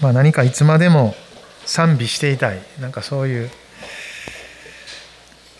[0.00, 1.14] まあ、何かいつまでも
[1.64, 2.60] 賛美していたい。
[2.80, 3.50] なんかそういう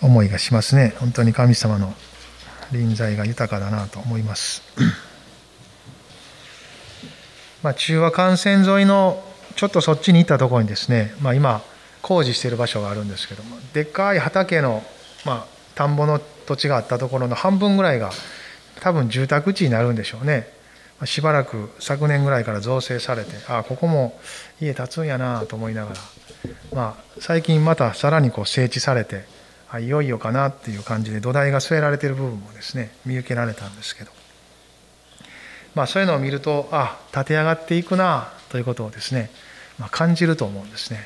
[0.00, 0.95] 思いがしますね。
[0.98, 1.95] 本当に神様の
[2.72, 4.63] 臨在が豊かだなと思います。
[7.63, 9.25] まあ中和幹線沿いの
[9.57, 11.63] ちょっとそっちに行ったところにですね、まあ、今
[12.00, 14.85] 工事している場所があるんですけどもでっかい畑の、
[15.25, 15.44] まあ、
[15.75, 18.13] 田んぼの土地があったところの半分ぐらいが
[18.80, 20.57] 多分住宅地になるんでしょうね。
[21.04, 24.18] しばらく昨年ぐらいから造成されてああここも
[24.61, 25.96] 家建つんやなと思いながら、
[26.72, 29.24] まあ、最近またさらにこう整地されて
[29.71, 34.11] あいよいよかなっていう感じで土台が据えられている部分もですね見受けられたんですけど、
[35.74, 39.30] まあ、そういうのを見るとあ立て上がっていくなということをですね、
[39.78, 41.00] まあ、感じると思うんですね。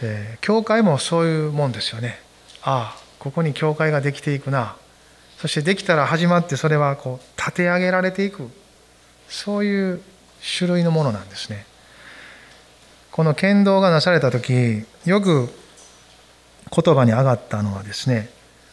[0.00, 2.20] で教会もそういうもんですよね。
[2.62, 4.76] ああここに教会ができていくな
[5.38, 8.48] そしてできたら始まってそれはこう立て上げられていく
[9.32, 10.02] そういう
[10.58, 11.64] 種類のものなんですね。
[13.10, 15.48] この剣道がなされた時よく
[16.70, 18.30] 言葉に上がったのはですね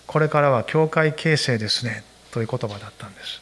[0.07, 3.41] これからは教会形成ですねという言葉だったんです。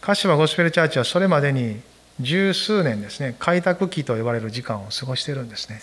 [0.00, 1.80] 柏ゴスペルチャーチはそれまでに
[2.20, 5.82] 十数年ですね開拓期と呼ばれる時間を過ごしてるんですね。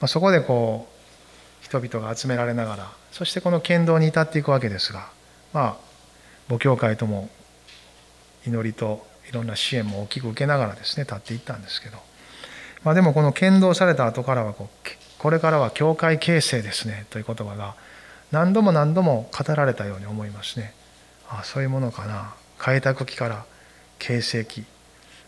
[0.00, 5.08] ま、そこでこう人々が集められながらそしてこの剣道に至っていくわけですが
[5.52, 5.76] まあ
[6.48, 7.28] 母教会とも
[8.46, 11.98] 祈りといろんな支援も大きく受けながらですね立っていったんですけど、
[12.84, 17.74] まあ、でもこの剣道された後からはこうこれからは教会形成ですねという言葉が
[18.30, 20.74] 何度も何度も語られたように思いますね。
[21.28, 22.34] ああそういうものかな。
[22.58, 23.44] 開拓期から
[23.98, 24.64] 形成期。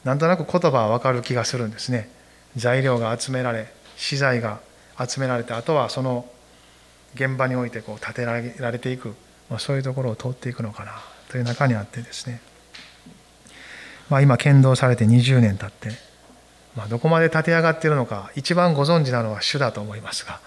[0.05, 2.11] なんとなく言葉は分かる気がするんですね。
[2.57, 4.61] 材料が集められ資材が
[4.99, 6.27] 集められてあとはその
[7.15, 9.15] 現場においてこう建てられていく、
[9.49, 10.93] まあ、そういうところを通っていくのかな
[11.29, 12.41] という中にあってですね。
[14.11, 15.97] まあ、今剣道されて20年経って、
[16.77, 20.41] まあ、どこまで立て上がっているのか一番ご存知なのは主だと思いますが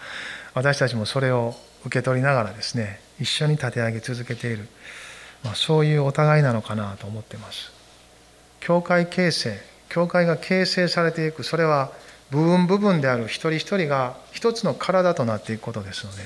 [0.53, 4.67] 私たちもそれを受け取りながらですね一緒に立て上げ続けている、
[5.43, 7.71] まあ、そういうお互いなのかなと思ってます。
[8.59, 9.57] 教会形成
[9.89, 11.91] 教会が形成されていくそれは
[12.31, 16.23] 部分部分である一人一人が一つの体となっていくことですので、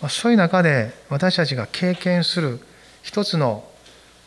[0.00, 2.60] まあ、そういう中で私たちが経験する
[3.02, 3.64] 一つの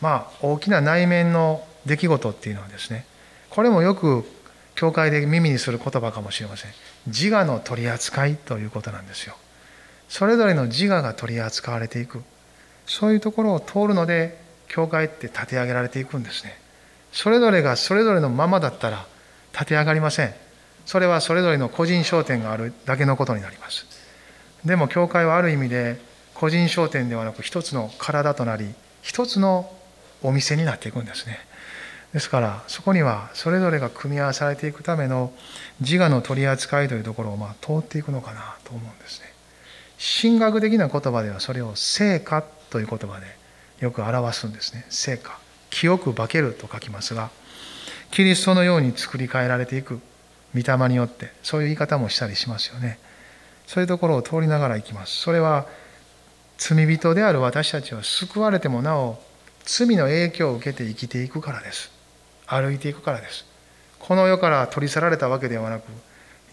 [0.02, 3.06] まあ大きな内面の出来事っていうのはですね
[3.50, 4.24] これもよく
[4.75, 6.72] 教会で耳にする言葉かもしれません。
[7.08, 9.36] 自我の取り扱いということなんですよ。
[10.08, 12.22] それぞれの自我が取り扱われていく。
[12.86, 16.59] そういうところを通るので教会って立て上げられていくんですね。
[17.12, 19.08] それぞれがそれぞれのままだったら
[19.52, 20.34] 立て上がりません。
[20.86, 23.88] それはそれぞれの個人商店があるだけのことになります。
[24.64, 26.00] でも教会はある意味で
[26.36, 29.74] 個人商店ではなく一つの体となり一つの
[30.22, 31.47] お店になっていくんですね。
[32.17, 35.31] ですからそこにはそれぞれが組み合わされていくための
[35.81, 39.28] 自我の取り扱いというところをま通っていくのかなと思うんですね。
[40.00, 43.28] 神学的な言葉ではそれを成果という言葉で
[43.81, 44.88] よく表すんですね。
[44.89, 45.38] 成果。
[45.69, 47.29] 清く化けると書きますが、
[48.09, 49.99] キリストのように作り変えられていく
[50.55, 52.97] 御霊によってそういう言い方もしたりしますよね。
[53.67, 55.16] そういうところを通りながら行きます。
[55.17, 55.67] それは
[56.57, 59.22] 罪人である私たちは救われてもなお
[59.66, 61.95] 罪の影響を受けて生きていくからです。
[62.47, 63.46] 歩いていくからです。
[64.00, 65.84] この世から取り去られたわけではなく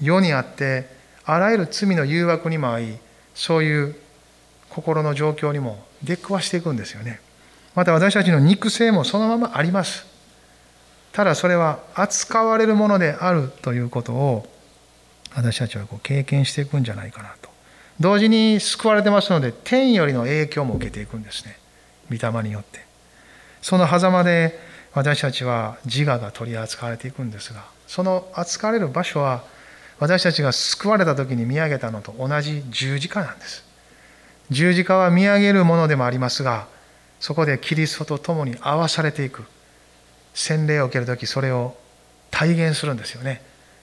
[0.00, 0.88] 世にあって
[1.24, 2.98] あらゆる罪の誘惑にも合い
[3.34, 3.96] そういう
[4.70, 7.20] 心の状況にも出くわしていくんですよね。
[7.74, 10.06] また私たちの肉声もそのままあります。
[11.12, 14.48] ただそれは扱われるものであるということを
[15.34, 17.50] 私たちはこう経験していくんじゃないかなと。
[18.00, 21.56] 同時に救われてますので天よりの影響も受けていくんですね。
[22.10, 22.84] 御霊によって。
[23.62, 24.58] その狭間で
[24.94, 29.42] 私たちは自我が取り扱われていくんですがその扱われる場所は
[29.98, 33.64] 私たちが救われた時に見上げたのと同じ十字架なんです。
[34.50, 36.66] 十字架は見上げるものでもありますが
[37.20, 39.44] そこでキリストと共に合わされていく。
[40.34, 41.76] 洗礼を受ける時それを
[42.32, 43.40] 体現するんですよね。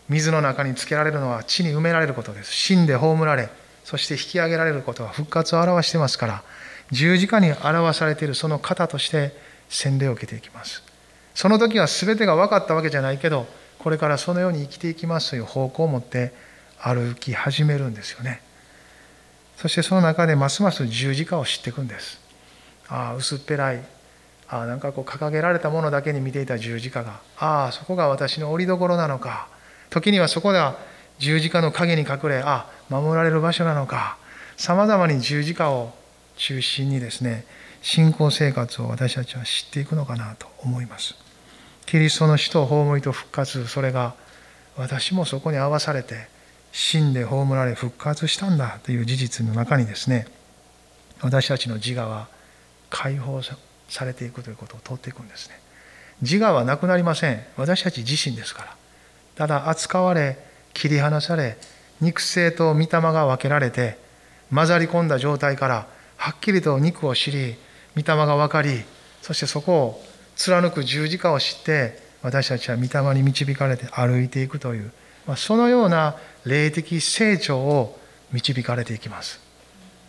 [0.09, 2.51] 水の中につけられるのは地に埋められることです。
[2.53, 3.49] 死んで葬られ
[3.85, 6.43] そして引き上げられることは復活を表してますから
[6.91, 9.31] 十字架に表されているその型として
[9.69, 10.90] 洗礼を受けていきます。
[11.33, 13.47] その時は全てが分かったわけじゃないけど
[13.79, 16.33] これからそのように生きていきますという方向を持って
[16.79, 18.41] 歩き始めるんですよね。
[19.57, 22.19] そしてその中でますます十字架を知っていくんです。
[22.89, 23.83] ああ薄っぺらい。
[24.47, 27.21] ああなんかこう掲げられたものだけに見ていた十字架が。
[27.37, 29.47] ああそこが私の折り所なのか。
[29.89, 30.77] 時にはそこでは
[31.19, 34.17] 十字架の陰に隠れああ守られる場所なのか。
[34.57, 35.93] さまざまに十字架を
[36.37, 37.45] 中心にですね
[37.83, 41.20] 信仰生活を私たちは知っていくのかなと思います。
[41.85, 44.15] キリストの死と葬りと復活それが
[44.77, 46.27] 私もそこに合わされて
[46.71, 50.27] 死んで葬られ復活したんだという事実の中にですね
[51.21, 52.27] 私たちの自我は
[52.89, 53.41] 解放
[53.89, 55.59] されていくということを通っていくんですね。
[56.21, 57.43] 自我はなくなりません。
[57.57, 58.75] 私たち自身ですから。
[59.35, 60.37] ただ扱われ
[60.73, 61.57] 切り離され
[61.99, 63.97] 肉声と御霊が分けられて
[64.53, 65.87] 混ざり込んだ状態から
[66.17, 67.55] はっきりと肉を知り
[67.95, 68.83] 御霊が分かり
[69.21, 70.03] そしてそこを
[70.41, 74.91] 貫く十字架を知って私たちは御霊に導かれて歩いていくという
[75.37, 76.15] そのような
[76.45, 77.99] 霊的成長を
[78.31, 79.39] 導かれていきます。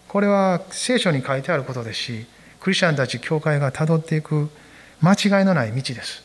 [0.09, 2.27] これは聖書に書いてあることですし
[2.61, 4.49] クリスチャンたち教会がたどっていく
[5.03, 6.23] 間違いのない道です。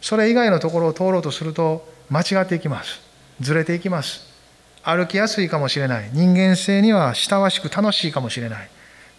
[0.00, 3.00] それ以外のところを通ろうとすると間違っていきます。
[3.40, 4.26] ずれていきます。
[4.82, 6.08] 歩きやすいかもしれない。
[6.14, 8.70] 人間性には親しく楽しいかもしれない。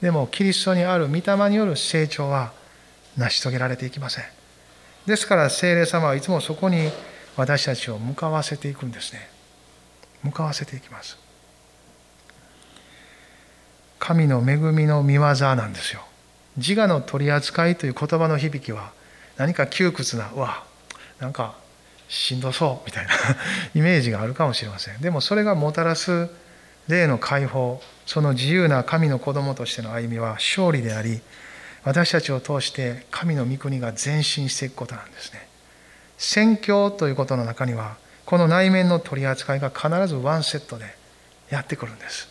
[0.01, 2.57] でもキリストにある御霊による成長は
[3.17, 4.25] 成し遂げられていきません。
[5.05, 6.91] ですから聖霊様はいつもそこに
[7.35, 9.29] 私たちを向かわせていくんですね。
[10.23, 11.17] 向かわせていきます。
[13.99, 16.01] 神の恵みの見業なんですよ。
[16.57, 18.91] 自我の取り扱いという言葉の響きは
[19.37, 20.63] 何か窮屈なうわ
[21.19, 21.55] なんか
[22.09, 23.11] しんどそうみたいな
[23.75, 24.99] イメージがあるかもしれません。
[24.99, 26.29] でもそれがもたらす
[26.87, 31.21] 霊の解放その自由な神の子供としての歩みは勝利であり
[31.89, 35.47] 私たちを通して神の御国が前進していくことなんですね。
[36.19, 37.97] 宣教ということの中には
[38.27, 40.85] この内面の取り扱いが必ずワンセットで
[41.49, 42.29] やってくるんです。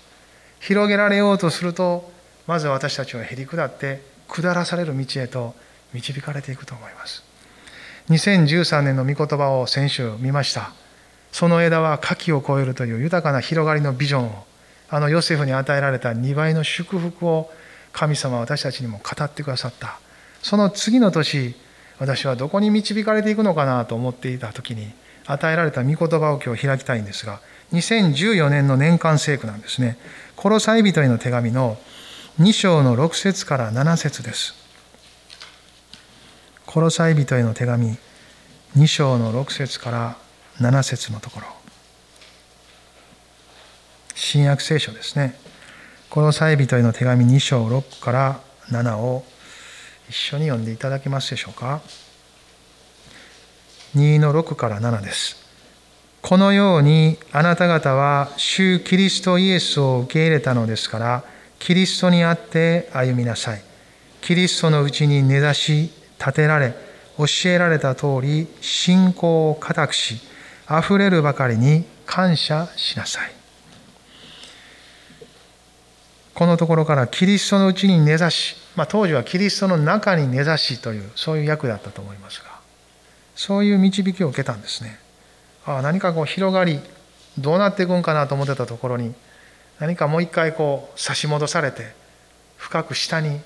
[0.61, 2.09] 広げられようとすると
[2.47, 5.57] まず私たちはへり下って下らされる道へと
[5.93, 7.25] 導かれていくと思います。
[8.11, 10.71] 2013年の御言葉を先週見ました。
[11.33, 14.45] その枝は柿を越えるという豊かな広がりのビジョンを
[14.89, 17.51] あのヨセフに与えられた2倍の祝福を
[17.99, 19.99] 神様は私たちにも語ってくださった。
[20.41, 21.57] その次の年
[21.99, 24.93] 私はどこに導かれていくのかなと思っていた時に
[25.27, 27.41] 与えられた御言葉を今日開きたいんですが
[27.73, 29.99] 2014年の年間聖句なんですね。
[30.37, 31.77] コロサイ人への手紙の
[32.39, 34.55] 2章の6節から7節です。
[36.67, 37.97] コロサイ人への手紙
[38.77, 40.17] 2章の6節から
[40.61, 41.47] 7節のところ。
[44.15, 45.48] 新約聖書ですね。
[46.11, 48.41] コロサイ人への手紙2章6から
[48.71, 49.25] 7を
[50.09, 51.81] 一緒に読んでいただけますでしょうか
[53.95, 55.37] 2の6から7です
[56.23, 61.25] このようにあなた方は主キリストイエスを受け入れたのですから
[61.59, 63.63] キリストにあって歩みなさい。
[64.21, 66.75] キリストのうちに根ざし、立てられ、
[67.19, 70.21] 教えられた通り、信仰を固くし、
[70.71, 73.38] 溢れるばかりに感謝しなさい。
[76.39, 82.61] このところからキリストのうちに根ざし、まあ、当時はキリストの中に根ざしという、そういう役だったと思いますが、
[83.35, 85.01] そういう導きを受けたんですね。
[85.67, 86.79] ああ何かこう広がり、
[87.39, 89.15] どうなっていくんかなと思ってたところに、
[89.81, 91.93] 何かもう一回こう差し戻されて
[92.57, 93.41] 深く下に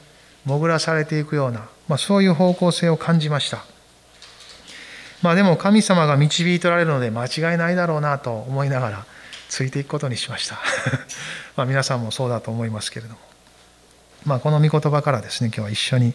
[0.44, 3.64] 潜らされていくような、まあ、そういう方向性を感じました
[5.20, 9.06] まあでも神様が導いておられるので間違いないだろうなと思いながら
[9.48, 10.58] ついていくことにしました
[11.56, 13.18] まあ皆さんもそうだと思いますけれども。
[14.24, 16.14] まあこの御言葉からですね今日は一緒に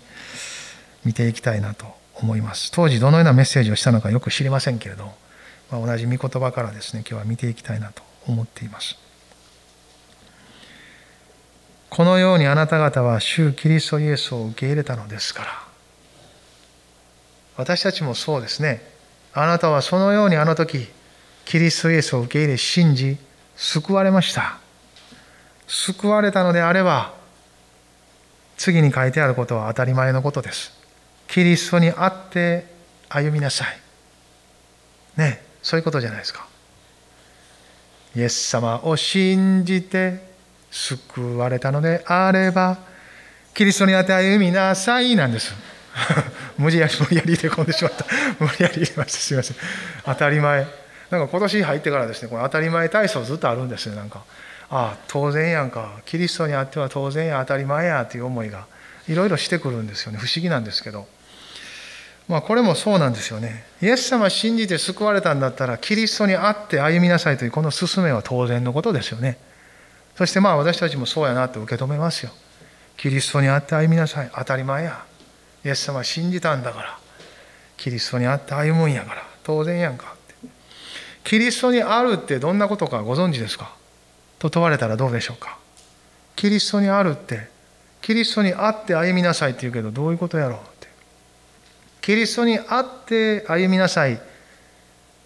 [1.03, 2.72] 見ていきたいなと思います。
[2.72, 5.12] 当時どのようなメッセージをしたのかよく知りませんけれど、
[5.72, 8.98] まあ、同じ御言葉からですね今日は見ていきたいなと思っています。
[11.89, 15.50] このようにあなた方は主キリストイエスを受け入れたのですから
[17.56, 18.82] 私たちもそうですね。
[19.34, 20.88] あなたはそのようにあの時
[21.46, 23.17] キリストイエスを受け入れ信じ
[23.56, 24.60] 救われました。
[25.67, 27.13] 救われたのであれば
[28.57, 30.74] 次に書いてあることは当たり前のことです。
[31.27, 32.65] キリストにあって
[33.09, 33.77] 歩みなさい。
[35.17, 36.47] ねそういうことじゃないですか。
[38.15, 40.25] イエス様を信じて
[40.71, 42.77] 救われたのであれば
[43.53, 45.53] キリストにあて歩みなさいなんです。
[46.57, 48.05] 無理やり無理やり入れ込んでしまった。
[48.39, 49.19] 無理やり入れました。
[49.19, 49.57] すいません。
[50.05, 50.65] 当たり前。
[51.09, 54.24] なんか今年入ってからですねこの当たり前体操ずっとあるんですねなんか
[54.69, 58.65] ああ当然やんかキリストにあっては当然や当たり前やという思いが
[59.07, 61.07] いろいろしてくるんですよね不思議なんですけど
[62.27, 69.38] まあこれもそうなんですよねイエス様信じて救われたんだったらキリストにあって歩みなさいというこの勧めは当然のことですよね
[70.17, 72.31] そしてまあ私たちもそうやなと受け止めますよ。
[72.97, 74.31] キリストにあって歩みなさい。
[74.33, 75.05] 当たり前や。
[75.63, 76.97] イエス様信じたんだから。
[77.77, 79.21] キリストにあって歩むんやから。
[79.43, 80.50] 当然やんかって。
[81.24, 83.75] キリストにあるってどんなことかご存知ですか？
[84.39, 85.58] と問われたらどうでしょうか？
[86.36, 87.50] キリストにあるって、
[88.01, 90.88] キリストにあって歩みなさいって言うけどどういうことやろうって。
[92.01, 94.22] キリストにあって歩みなさい。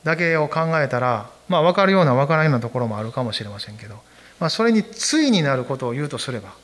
[0.03, 4.01] だけを考えたら、まあ、分かるような分からないようなところもあるかもしれませんけど、
[4.39, 6.55] まあ、それに対になることを言うとすれば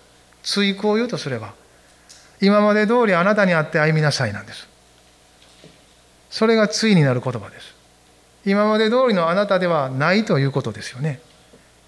[0.41, 1.53] 対句を言うとすれば
[2.41, 4.67] 今まで通りあなたにあって歩みなさいなんです
[6.31, 7.75] それが対になる言葉です
[8.43, 11.19] 今まで通りのあなたではないということですよね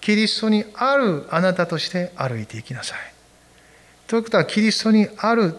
[0.00, 2.98] キリストにあるあなたとして歩いていきなさい。
[4.06, 5.54] ということはキリストにある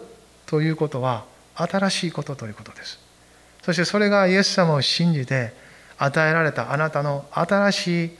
[0.46, 2.98] ということは新しいことということです。
[3.62, 5.54] そしてそれがイエス様を信じて
[5.96, 8.10] 与えられたあなたの新しい、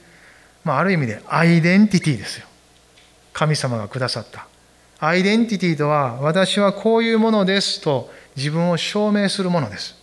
[0.63, 2.47] まあ、ある意味でアイデンティティですよ。
[3.33, 4.47] 神様がくださった。
[4.99, 9.95] アイデンティティとは私はこういうものですと自分を証明するものです。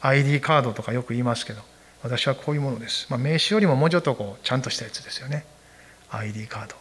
[0.00, 1.71] ID カードとかよく言いますけど。
[2.02, 5.44] 私はこういうものです、まあ、名刺よりももうちょっとこうちゃんとしたやつですよね。
[6.10, 6.76] ID カード。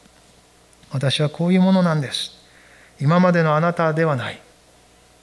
[0.92, 2.32] 私はこういうものなんです。
[3.00, 4.42] 今までのあなたではない。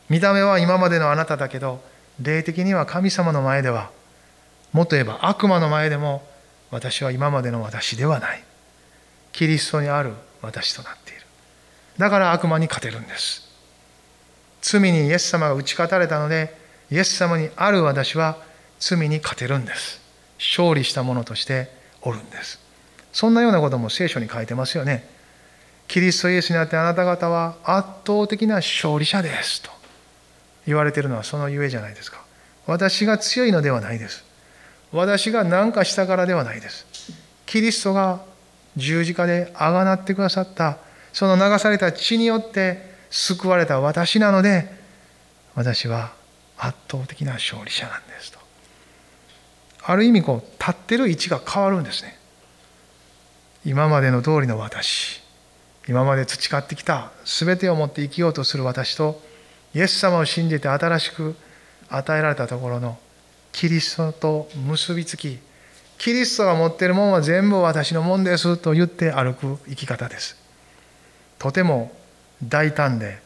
[0.08, 1.82] 見た目は今までのあなただけど
[2.20, 3.90] 霊的には神様の前では
[4.72, 6.26] もっと言えば悪魔の前でも
[6.70, 8.44] 私は今までの私ではない。
[9.32, 11.22] キリストにある私となっている。
[11.98, 13.48] だから悪魔に勝てるんです。
[14.62, 16.56] 罪にイエス様が打ち勝たれたので
[16.90, 18.38] イエス様にある私は
[18.78, 20.00] 罪に勝てるんです。
[20.38, 21.70] 勝利した者として
[22.02, 22.60] おるんです。
[23.12, 25.08] そんなようなことも聖書に書いてますよね。
[25.88, 29.62] キリストイエスにあってあなた方は圧倒的な勝利者です。
[29.62, 29.70] と
[30.66, 32.22] 言われているのはそのゆえじゃないですか。
[32.66, 34.24] 私が強いのではないです。
[34.92, 36.86] 私が何かしたからではないです。
[37.46, 38.20] キリストが
[38.76, 40.78] 十字架であがなってくださった、
[41.12, 44.70] その流された血によって救われた私なので、
[45.54, 46.12] 私は
[46.58, 48.32] 圧倒的な勝利者なんです。
[48.32, 48.37] と。
[49.88, 52.18] ある意味こう、立ってる位置が変わるんですね。
[53.64, 55.22] 今までの通りの私、
[55.88, 59.18] 今まで培ってきた全てを持って生きようとする私と、
[59.74, 61.34] イエス様を信じて新しく
[61.88, 62.98] 与えられたところの
[63.50, 65.38] キリストと結びつき
[65.96, 70.36] キリストが持っているものは全部私のもんですと言って歩く生き方です。
[71.38, 71.92] とても
[72.42, 73.20] 大胆で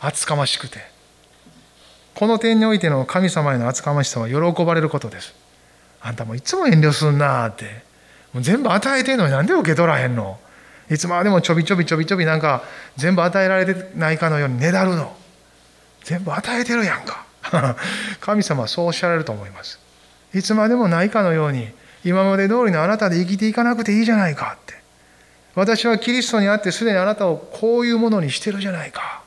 [0.00, 0.78] 厚かましくて。
[2.14, 5.32] この点においての神様への厚かましさは喜ばれることです。
[6.00, 7.64] あんたもいつも遠慮すんなって
[8.32, 10.38] もう全部与えてんのになんで受け取らへんの？
[10.90, 12.62] いつまでもちょびちょびちょびちょびなんか
[12.96, 15.14] 全部与えられてないかのようにねだるの
[16.04, 17.26] 全部与えてるやんか
[18.20, 19.78] 神様はそうおっしゃられると思います。
[20.34, 21.68] いつまでもないかのように、
[22.04, 24.78] 今まで通りのあなたで生きていかなくていいじゃないかって。
[25.54, 29.22] 私はキリストにあってすでにあなたをこういうものにしてるじゃないか。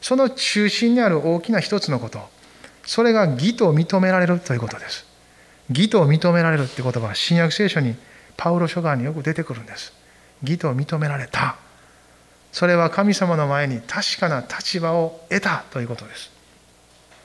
[0.00, 2.28] その中心にある大きな一つのこと。
[2.84, 5.05] それが義と認められるということです。
[5.70, 7.94] 義と認められるって言葉は新約聖書に
[8.36, 9.92] パウロ書簡によく出てくるんです。
[10.42, 11.56] 義と認められた。
[12.52, 16.30] それは神様の前に確かな立場を得たということです。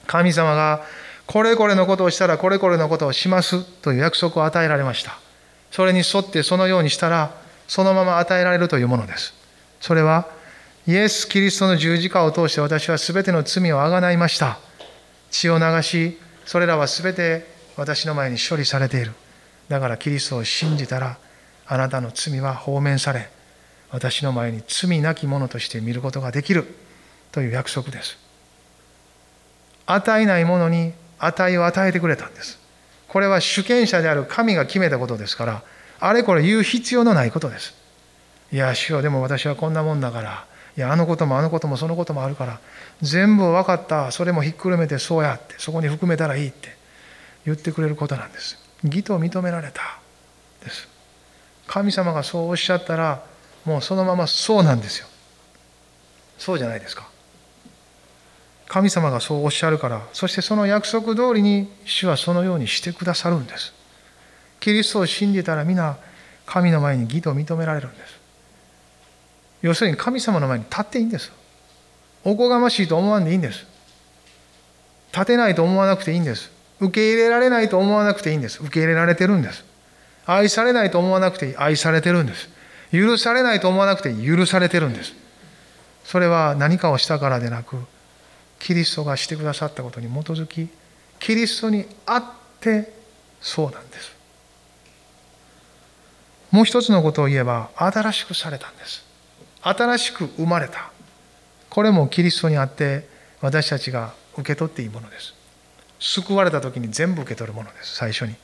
[0.08, 0.82] 神様が
[1.28, 5.18] これこれのことをしたらこれこれのことをしますという約束を与えられました。
[5.72, 7.34] それに沿ってそのようにしたら
[7.68, 9.34] そのまま与えられるというものです。
[9.80, 10.28] それは
[10.88, 14.58] イエス・キリストの十字架を通して私は全ての罪をあがないました。
[15.30, 19.12] 血を流し、それらは全て私の前に処理されている。
[19.70, 21.18] だからキリストを信じたら
[21.66, 23.30] あなたの罪は放免され、
[23.92, 26.66] 私の前に罪なき者として見ることができる
[27.32, 28.18] という約束です。
[29.86, 32.60] 与えないものに値を与えてくれたんです。
[33.08, 35.64] これは主権者である神が決めたことですから、
[36.00, 37.74] あれこれ言う必要のないことです。
[38.52, 40.46] いや、主よ、でも私はこんなもんだから、
[40.78, 42.60] いや、あのこともあのこともそのこともあるから、
[43.02, 46.81] 全部分かった、それもひっくるめてそうやって、そこに含めたらいいって
[47.46, 48.58] 言ってくれることなんです。
[48.84, 50.00] 義と認められた
[50.64, 50.88] です。
[51.68, 53.24] 神様がそうおっしゃったら、
[53.66, 55.08] もうそのままそうなんですよ。
[56.38, 57.08] そうじゃないですか。
[58.68, 63.74] 神様がそうおっしゃるから、そしてその約束通りに主はそのようにしてくださるんです。
[64.60, 65.98] キリストを信じたら皆、
[66.46, 68.20] 神の前に義と認められるんです。
[69.62, 71.32] 要するに神様の前に立っていいんです。
[72.24, 73.66] おこがましいと思わんでいいんです。
[75.14, 76.50] 立てないと思わなくていいんです。
[76.82, 78.60] 受け入れられないと思わなくていいんです。
[78.62, 79.64] 受け入れられてるんです。
[80.26, 82.50] 愛されないと思わなくて愛されてるんです。
[82.92, 85.14] 許されないと思わなくて許されてるんです。
[86.04, 87.78] それは何かをしたからでなく、
[88.62, 90.70] キリストがしてくださったことに基づき
[91.20, 92.24] キリストにあっ
[92.60, 92.94] て
[93.42, 94.16] そうなんです
[96.52, 99.04] もう一つのことを言えば新しくされたんです
[99.62, 100.92] 新しく生まれた
[101.70, 103.08] これもキリストにあって
[103.42, 105.34] 私たちが受け取っていいものです
[106.02, 108.36] 救われた時に全部受け取るものです最初に。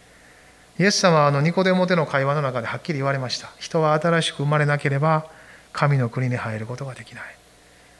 [0.80, 3.50] イエス様はあのニコデモテの会話の中ではっきり言われました。
[3.58, 5.26] 人は新しく生まれなければ
[5.74, 7.24] 神の国に入ることができない。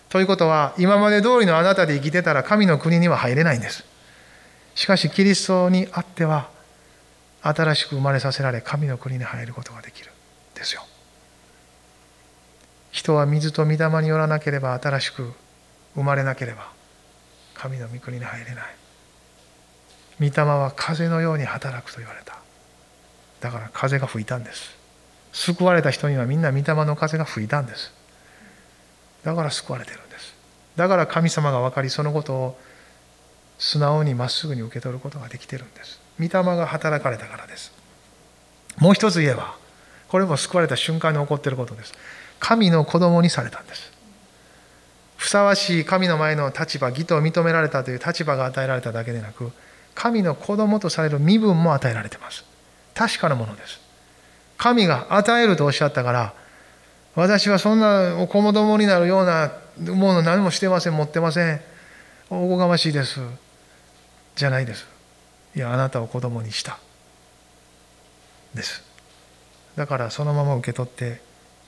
[0.10, 3.84] ということは、今まで通りのあなたで生きてたら神の国には入れないんです。
[4.74, 6.50] しかし、キリストにあっては、
[7.42, 10.12] 新しく生まれさせられ神の国に入ることができる
[10.56, 10.84] ですよ。
[12.92, 15.34] 人は水と御霊によらなければ新しく
[15.94, 16.72] 生まれなければ
[17.54, 18.77] 神の御国に入れない。
[20.20, 22.38] 御霊は風のように働くと言われた。
[23.42, 24.76] だから風が吹いたんです。
[25.32, 27.94] 救われた人にはみんな御霊の風が吹いたんです。
[29.24, 30.34] だから救われてるんです。
[30.76, 32.60] だから神様が分かりそのことを
[33.60, 36.00] 素直にまっすぐに受け取ることができてるんです。
[36.20, 37.72] 御霊が働かれたからです。
[38.78, 39.56] もう一つ言えば
[40.08, 41.94] これも救われた瞬間に起こっていることです。
[42.40, 43.92] 神の子供にされたんです。
[45.18, 49.52] ふさわしい神の前の立場義と認められたという立場が与えられただけでなく
[49.98, 52.46] 神の子供とされる身分も与えられています。
[52.94, 53.82] 確かなものです。
[54.56, 56.34] 神が与えるとおっしゃったから
[57.16, 61.62] 私はそんなお子供になるようなもの何もしてません持ってません。
[62.30, 63.20] おこがましいです。
[64.36, 64.88] じゃないです。
[65.56, 66.78] いやあなたを子供にした。
[68.54, 68.84] です。
[69.76, 71.22] だからそのまま受け取って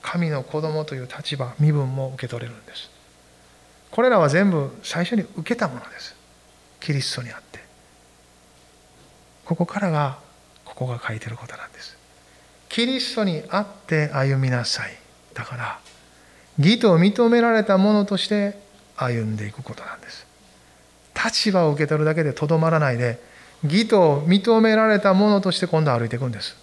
[0.04, 2.92] 神の子供という立場身分も受け取れるんです。
[3.90, 6.16] これらは全部最初に受けたものです。
[6.80, 7.69] キリストにあって。
[9.50, 10.20] ここからが
[10.64, 11.98] ここが書いてることなんです。
[12.70, 14.92] キリストにあって歩みなさい。
[15.34, 15.80] だから
[16.60, 18.60] 義と認められたものとして
[18.96, 20.28] 歩んでいくことなんです。
[21.16, 23.20] 立場を受け取るだけでとどまらないで
[23.64, 26.56] 義と認められたものとして今度歩いていくんです。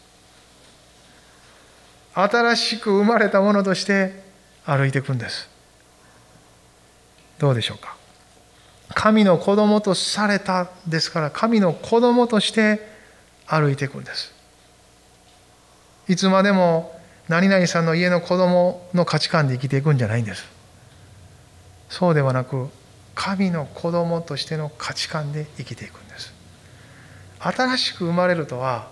[2.14, 4.22] 新しく生まれたものとして
[4.64, 5.48] 歩いていくんです。
[7.40, 7.96] どうでしょうか？
[8.94, 12.80] 神の子供とされたですから神の子供として
[13.46, 14.32] 歩いていくんです。
[16.08, 20.44] いつまでも何々さんの家の子供の価値観で生きていくんじゃないんです。
[21.88, 22.68] そうではなく
[23.14, 26.32] 神の子供としての価値観で生きていくんです。
[27.40, 28.88] 新しく生まれるとは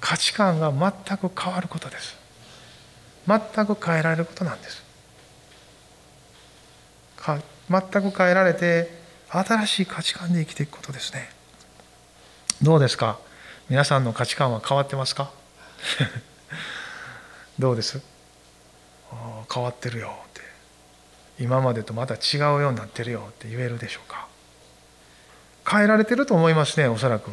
[0.00, 2.16] 価値観が全く変わることです。
[3.26, 4.82] 全く変えられることなんです。
[7.70, 8.90] 全く変えられて
[9.28, 11.30] 新しい価値観で生きていくことですね。
[12.60, 13.18] どうですか？
[13.68, 15.30] 皆さんの価値観は変わってますか？
[17.58, 18.02] どうです？
[19.52, 20.40] 変わってるよって。
[21.38, 24.26] 今までとまた違うようになってるよって言えるでしょうか？
[25.68, 27.30] 変えられてると思いますねおそらく。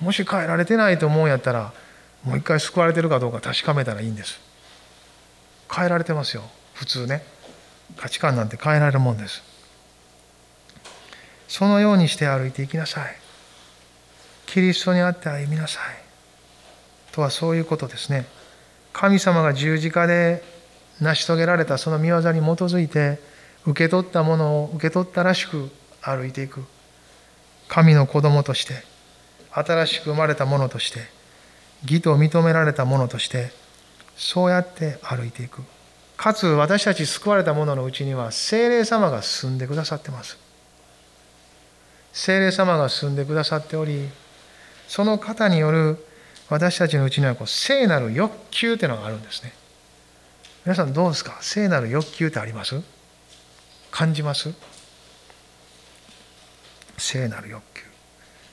[0.00, 1.72] もし変えられてないと思うんやったら
[2.24, 4.40] もう一回救われてるかどうか確かめたらいいんです。
[5.72, 6.42] 変えられてますよ。
[6.74, 7.22] 普通ね。
[7.96, 9.42] 価値観なんて変えられるもんです。
[11.48, 13.16] そのようにして歩いていきなさい。
[14.46, 15.82] キリストにあって歩みなさい。
[17.12, 18.26] とはそういうことですね。
[18.92, 20.42] 神様が十字架で
[21.00, 23.20] 成し遂げられたその御業に基づいて
[23.66, 25.70] 受け取ったものを受け取ったらしく
[26.02, 26.64] 歩いていく。
[27.68, 28.74] 神の子供として
[29.52, 31.00] 新しく生まれたものとして
[31.82, 33.52] 義と認められたものとして
[34.16, 35.62] そうやって歩いていく。
[36.20, 40.36] かつ私たち救われた者のうちには精霊様が住んでくださってます。
[42.12, 44.06] 精霊様が住んでくださっており
[44.86, 45.96] その方による
[46.50, 49.54] 私たちのうちにはこう聖なる欲求っていうのがあるんですね。
[50.66, 51.38] 皆さんどうですか？
[51.40, 52.82] 聖なる欲求ってあります？
[53.90, 54.52] 感じます？
[56.98, 57.82] 聖なる欲求。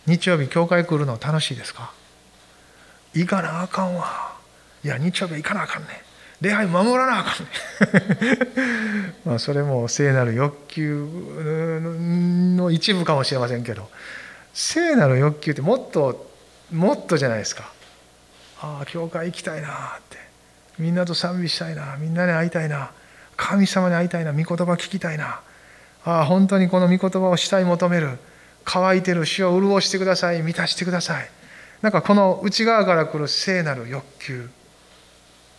[0.06, 1.92] 日曜日教会来るの楽しいですか？
[3.14, 4.38] 行かなあかんわ。
[4.86, 6.07] いや日曜日行かなあかんね
[6.42, 7.48] 礼拝守らなあかん
[9.26, 11.08] まあそれも聖なる欲求
[12.56, 13.90] の一部かもしれませんけど。
[14.54, 16.32] 聖なる欲求ってもっと
[16.72, 17.72] もっとじゃないですか。
[18.60, 19.72] ああ教会行きたいなっ
[20.10, 20.18] て。
[20.80, 22.92] みんなと賛美したいなみんなに会いたいな
[23.36, 25.42] 神様に会いたいな御言葉聞きたいな
[26.06, 28.18] ああ本当にこの御言葉をしたい求める。
[28.70, 30.42] 乾いてる死を潤してください。
[30.42, 31.30] 満たしてください。
[31.82, 34.50] なんかこの内側から来る聖なる欲求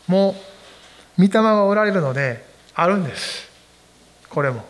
[0.09, 0.35] も
[1.19, 3.49] 御霊がおられるのであるんです。
[4.29, 4.65] これも。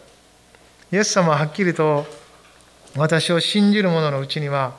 [0.90, 2.06] イエス様ははっきりと
[2.96, 4.74] 私を信じる者のうちには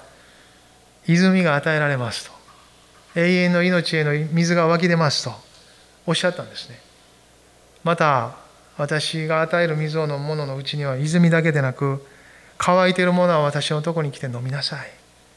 [1.08, 2.32] 泉が与えられますと。
[3.16, 5.34] 永遠の命への水が湧き出ますと
[6.08, 6.80] おっしゃったんですね。
[7.84, 8.36] また
[8.78, 12.04] 私が与える水を飲む者のうちには泉だけでなく
[12.58, 14.92] 乾いているものは私のとこに来て飲みなさい。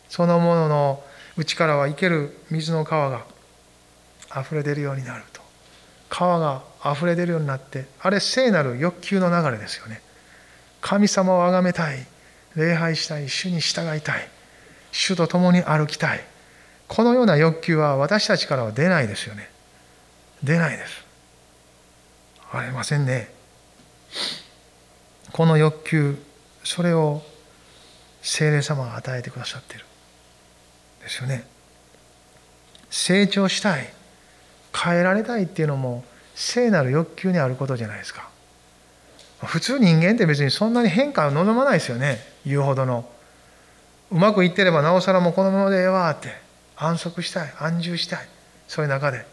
[0.08, 1.02] そのものの
[1.36, 3.24] 内からは生ける水の川が
[4.34, 5.24] 溢れ出るようになる。
[6.12, 10.02] 川が溢れ出るようになってあれ聖なる欲求の流れですよね。
[10.82, 12.06] 神様を崇めたい。
[12.54, 13.30] 礼拝したい。
[13.30, 14.28] 主に従いたい。
[14.90, 16.20] 主と共に歩きたい。
[16.86, 19.48] このような欲求は私たちからは出ないですよね。
[20.42, 21.02] 出ないです。
[22.52, 23.32] ありませんね。
[25.32, 26.22] この欲求
[26.62, 27.22] それを
[28.20, 29.86] 精霊様が与えてくださっている。
[31.00, 31.46] ですよね。
[32.90, 34.01] 成長したい。
[34.74, 36.04] 変えられたいっていうのも
[36.34, 38.28] 聖なる欲求にあることじゃないですか。
[39.44, 42.18] 普通人間って別にそんなに変化を望まないですよね。
[42.46, 43.08] 言うほどの。
[44.10, 46.30] うまくいってればなおさらもうこのままでええわって。
[46.76, 47.54] 安息したい。
[47.58, 48.28] 安住したい。
[48.68, 49.26] そういう中で。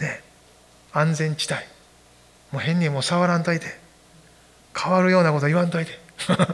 [0.00, 0.22] ね。
[0.92, 1.60] 安全地帯。
[2.50, 3.66] もう変にもう触らんといて。
[4.76, 5.98] 変わるようなこと言わんといて。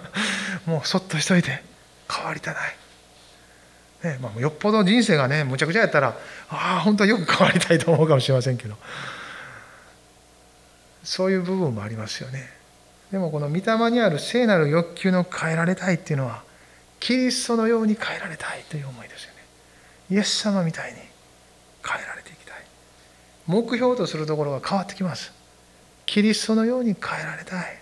[0.66, 1.62] もうそっとしといて。
[2.10, 2.76] 変わりたない、
[4.02, 6.16] ねまあ、よっぽど人生がねむちゃくちゃやったら
[6.48, 8.76] ああ本当はよく変わりたいと思うかもしれませんけど。
[11.08, 12.50] そういう部分もありますよね。
[13.10, 16.42] でもこの御霊にある聖なる欲求の変えられたいっていうのは
[17.00, 19.38] キリストのように変えられたいという思いですよね。
[20.10, 22.56] イエス様みたいに変えられていきたい。
[23.46, 25.32] 目標とするところが変わってきます。
[26.04, 27.80] キリストのように変えられたい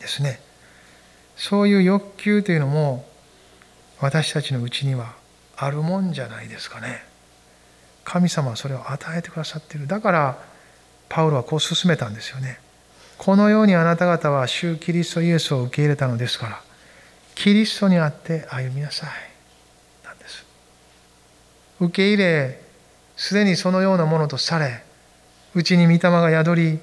[0.00, 0.38] ですね。
[1.36, 3.06] そういう欲求というのも
[4.00, 5.14] 私たちのうちには
[5.56, 7.04] あるもんじゃないですかね。
[8.04, 9.86] 神様はそれを与えてくださっている。
[9.86, 10.38] だから
[11.08, 12.58] パウロはこう進めたんですよね。
[13.18, 16.62] このようにあなた方は主キリストイエスを受け入れたのですから
[17.34, 19.10] キリストにあって歩みなさい。
[20.04, 20.46] なんです。
[21.78, 22.62] 受け入れ
[23.16, 24.82] すでにそのようなものとされ
[25.54, 26.78] うちに御霊が宿り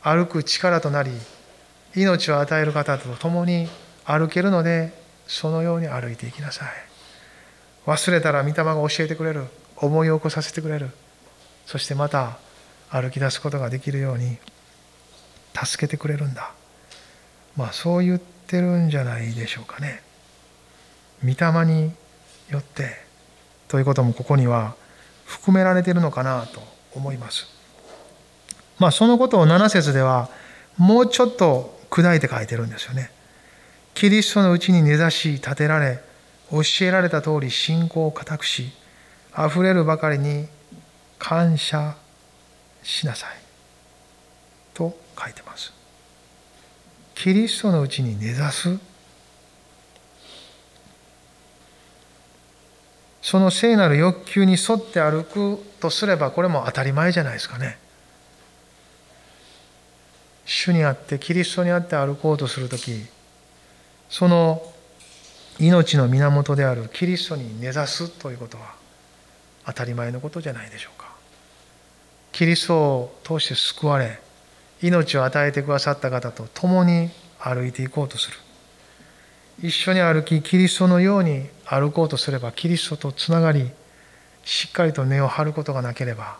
[0.00, 1.10] 歩く力となり
[1.94, 3.68] 命を与える方と共に
[4.04, 5.01] 歩けるので
[5.32, 6.68] そのように歩いていきなさい。
[7.86, 9.46] 忘れたら御霊が教えてくれる。
[9.76, 10.90] 思い起こさせてくれる。
[11.66, 12.36] そしてまた
[12.90, 14.36] 歩き出すことができるように
[15.54, 16.52] 助けてくれるんだ。
[17.56, 20.02] まあそう言ってるんじゃないでしょうかね。
[21.24, 21.92] 御霊に
[22.50, 22.90] よって
[23.68, 24.74] ということもここには
[25.24, 26.62] 含められてるのかなと
[26.94, 27.46] 思います。
[28.78, 30.28] まあそのことを7節では
[30.76, 33.10] もうちょっと砕いて書いてるんですよね。
[33.94, 36.00] キリストのうちに根ざし立てられ
[36.50, 38.70] 教えられた通り信仰を固くし
[39.32, 40.46] あふれるばかりに
[41.18, 41.94] 感謝
[42.82, 43.30] しなさい
[44.74, 45.72] と書いてます。
[47.14, 48.78] キリストのうちに根ざす？
[53.22, 57.78] その聖なる欲求に沿って歩くとすればこれも当たり前じゃないですかね。
[60.44, 63.06] 主にあってキリストにあって歩こうとする時
[64.12, 64.62] その
[65.58, 68.74] 命の源であるキリストに根ざすということは
[69.64, 71.10] 当たり前のことじゃないでしょうか
[72.30, 74.20] キリストを通して救われ
[74.82, 77.08] 命を与えてくださった方と共に
[77.40, 78.36] 歩いていこうとする
[79.62, 83.70] 一緒に歩きキリストのように歩こうとすればキリストとつながり
[84.44, 86.36] しっかりと根を張ることがなければ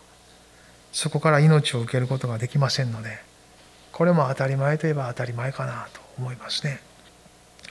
[0.92, 3.18] そこから命を受けることができませんので
[3.92, 6.91] これも当たり前といえば当たり前かなと思いますね。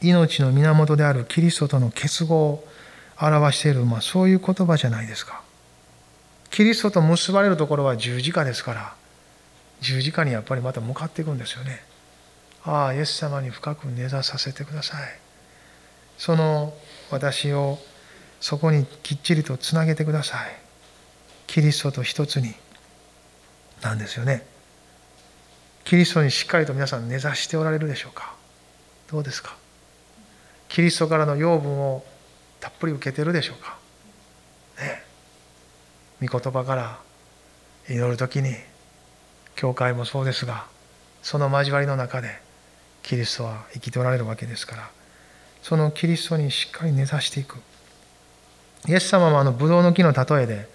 [0.01, 2.67] 命の源であるキリストとの結合を
[3.19, 5.41] 表している、まあ、そういう言葉じゃないですか。
[6.49, 8.93] キリストと結ばれるところは十字架ですから
[9.79, 11.81] 十字架にやっぱりまた向かっていくんですよね。
[12.63, 15.01] ああイエス様に深く根ざさせてください。
[16.17, 16.73] その
[17.09, 17.79] 私を
[18.39, 20.55] そこにきっちりとつなげてください。
[21.47, 22.53] キリストと一つに
[23.81, 24.45] なんですよね。
[25.83, 28.35] キリストにしっかりと皆さん根ざしておられるでしょうか
[29.09, 29.55] どうですか？
[30.71, 32.01] キリストからの養分を
[32.61, 33.77] たっぷり受けてるでしょうか？
[34.79, 35.03] ね。
[36.25, 36.97] 御言葉から
[37.89, 38.55] 祈る時に
[39.55, 40.65] 教会もそうですが
[41.21, 42.39] その交わりの中で
[43.03, 44.89] キリストは生きておられるわけですから
[45.61, 47.57] そのキリストにしっかり根ざしていく。
[48.87, 50.69] イエス様もあのブドウの木の例えで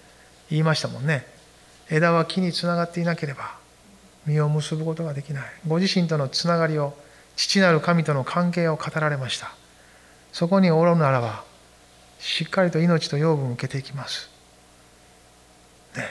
[0.51, 1.25] 言いましたもんね。
[1.89, 3.55] 枝は木につながっていなければ
[4.27, 5.43] 実を結ぶことができない。
[5.67, 6.93] ご自身とのつながりを
[7.35, 9.55] 父なる神との関係を語られました。
[10.37, 11.43] そこにおるならば
[12.19, 14.29] しっかりと命と養分を受けていきます、
[15.95, 16.03] ね、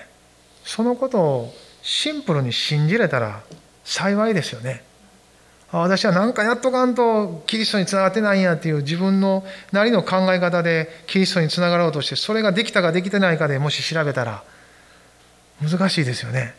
[0.64, 3.44] そのことをシンプルに信じれたら
[3.84, 4.82] 幸いですよね。
[5.70, 14.42] 私は何かやっとかんとキリストにつながってないんやっていう自分のなりの考え方でキリストにつながろうとしてそれができたかできてないかでもし調べたら
[15.62, 16.56] 難しいですよね。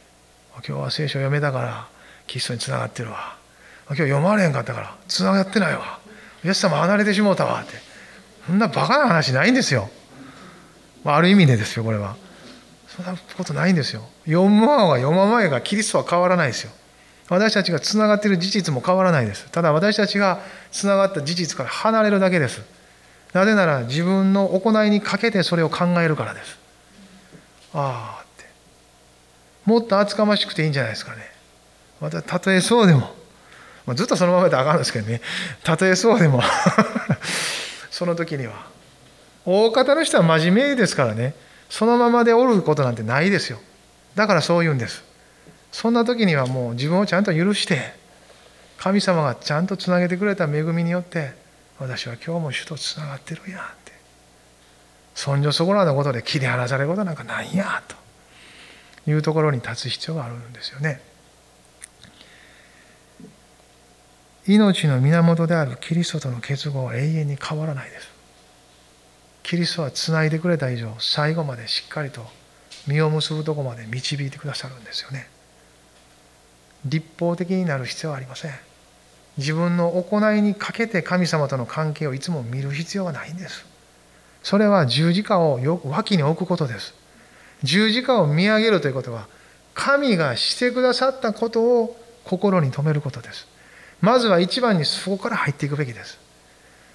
[0.66, 1.88] 今日は聖書を読めたから
[2.28, 3.36] キリストにつながってるわ。
[3.88, 6.07] 今日読まれへんかったからつながってないわ。
[6.48, 7.74] イエス様離れてしもうたわって。
[8.46, 9.90] そんなバカな話ないんですよ、
[11.04, 12.16] まあ、ある意味でですよこれは。
[12.88, 14.02] そんなことないんですよ。
[14.26, 16.72] 読む方が読まないがキリストは変わらないですよ。
[17.28, 19.52] 私たちがつながっている事実も変わらないです。
[19.52, 20.40] ただ私たちが
[20.72, 22.62] つながった事実から離れるだけです。
[23.34, 26.58] なぜなら自分の行いにかけてそれを考えるからです。
[27.74, 28.46] ああって。
[29.66, 31.30] もっと厚かましくていいんじゃないですかね。
[32.00, 33.14] また、たとえそうでも、
[33.88, 35.22] まあ、ずっとそのままであかんですけどね、
[35.64, 36.44] たとえそうでも。
[37.90, 38.68] その時には。
[39.46, 41.34] 大方の人は真面目ですからね、
[41.70, 43.60] そのままでおることなんてないですよ。
[44.14, 45.04] だからそう言うんです。
[45.72, 47.94] そんな時にはもう自分をちゃんと許して
[48.78, 51.34] 神様がちゃんとつなげてくれた恵みによって
[51.80, 53.94] 私は今日も主とつながってるやんって。
[55.16, 57.96] そんじょそこらのことで切り離されることなんかないやと
[59.10, 61.02] いうところに立つ必要があるんですよね。
[64.48, 68.10] 命の源であるキリストとの結合は永遠に変わらないです。
[69.44, 72.26] キリストはつないでくれた以上最後までしっかりと
[72.88, 75.28] 実を結ぶとこまで導いてくださるんですよね。
[76.86, 78.52] 立法的になる必要はありません。
[79.38, 83.66] 自分の行いにかけて神様との関係をいつも見る必要はないんです。
[84.44, 86.94] それは十字架をよく脇に置くことです。
[87.64, 89.28] 十字架を見上げるということは
[89.74, 93.57] 神がしてくださったことを心に留めることです。
[94.02, 96.20] まずは一番にそこから入っていくべきです。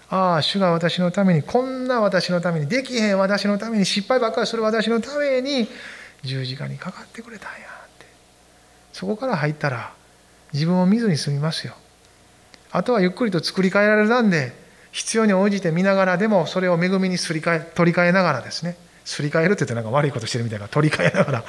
[0.08, 5.68] ああ主が私のためにこんな私のためにできへん私のために失敗ばっかりする私のために
[6.22, 8.06] 十字架にかかってくれたんやって。
[8.92, 9.92] そこから入ったら
[10.52, 11.74] 自分を見ずに済みますよ。
[12.70, 14.52] あとはゆっくりと作り変えられたんで
[14.92, 18.76] 必要に応じて見ながらでもそれを恵みにすり替え取り替えながらですね。
[19.04, 21.44] すり替えるって言ってなんか悪いことしてるみたいな取り替えながら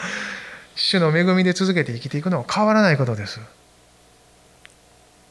[0.76, 3.40] 主の恵みで続けて生きていくのは変わらないことです。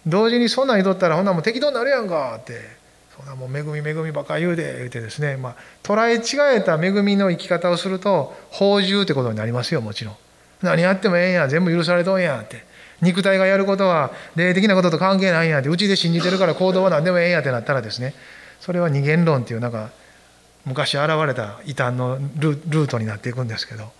[0.06, 2.82] 同時にそんなん言うとったらほんなもう適当になるやんかって。
[3.16, 10.16] そんなもう恵み恵みばっか言うで言うてですね、まあ、捉え違えた恵みの生き方をすると放獣ってことになりますよもちろん。
[10.62, 12.64] 何やってもええんや全部許されとんやって。
[13.02, 15.68] 肉体がやることは霊的なことと関係ないんやって。
[15.68, 18.14] うちで信じてるから行動は何でもええんやってなったらですね。
[18.60, 19.90] それは二元論っていうなんか
[20.64, 23.92] 昔現れた異端のルートになっていくんですけど。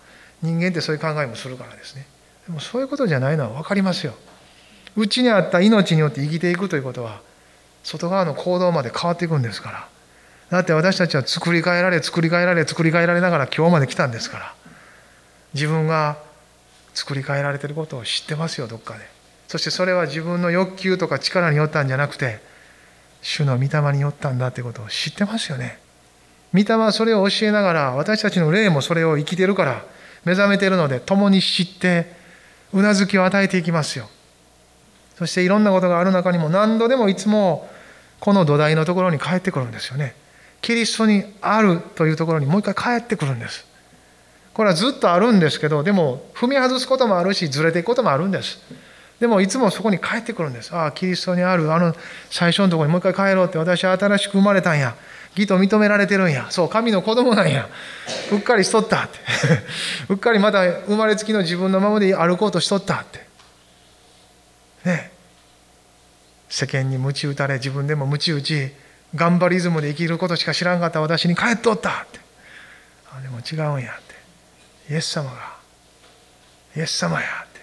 [0.42, 2.06] 人間ってそういう考えもするからですね。
[2.46, 4.14] でもそういうことじゃないのは分かりますよ。
[4.96, 7.20] うちにあった命によって生きていくということは
[7.83, 9.88] 外側の行動まで変わっていくんですから。
[10.50, 14.55] だって私たちは作り変えられ作り変えられ作り変えられながら今日まで来たんですから。
[15.55, 16.18] 自分が
[16.94, 19.00] 作り変えられてることを知ってますよどっかで。
[19.48, 22.40] そしてそれは自分の欲求とか力によったんじゃなくて
[23.22, 25.78] 主の御霊によったんだということを知ってますよね。
[26.52, 29.85] 御霊はそれを教えながら私たちの霊もそれを生きてるから
[30.24, 32.12] 目覚めてるので共に知って
[32.72, 34.09] うなずきを与えていきますよ。
[35.22, 37.70] そしていろんなことがある中にも何度でもいつも
[38.18, 40.16] この土台のところに帰ってくるんですよね。
[40.61, 43.64] キリストにあるというところにもう一回帰ってくるんです。
[44.52, 48.58] これはずっとあるんですけどでも踏み外すこともあるしずれていくこともあるんです。
[49.20, 50.74] でもいつもそこに帰ってくるんです。
[50.74, 51.72] ああキリストにある。
[51.72, 51.94] あの
[52.30, 54.96] 最初のところにもう一回帰ろうって私は新しく生まれたんや。
[55.37, 56.48] 義と認められてるんや。
[56.50, 57.68] そう神の子供なんや。
[58.32, 59.18] うっかりしとったって。
[60.11, 63.32] うっかりまた生まれつきの自分のままで歩こうとしとったって。
[64.85, 65.12] ね。
[66.52, 68.72] 世間に鞭打たれ自分でも鞭打ち
[69.14, 72.20] 頑張りズムで生きることしか知らんかった私に帰っとったって。
[73.10, 74.02] あでも違うんやっ
[74.86, 74.92] て。
[74.92, 75.56] イエス様が
[76.76, 77.60] イエス様やって。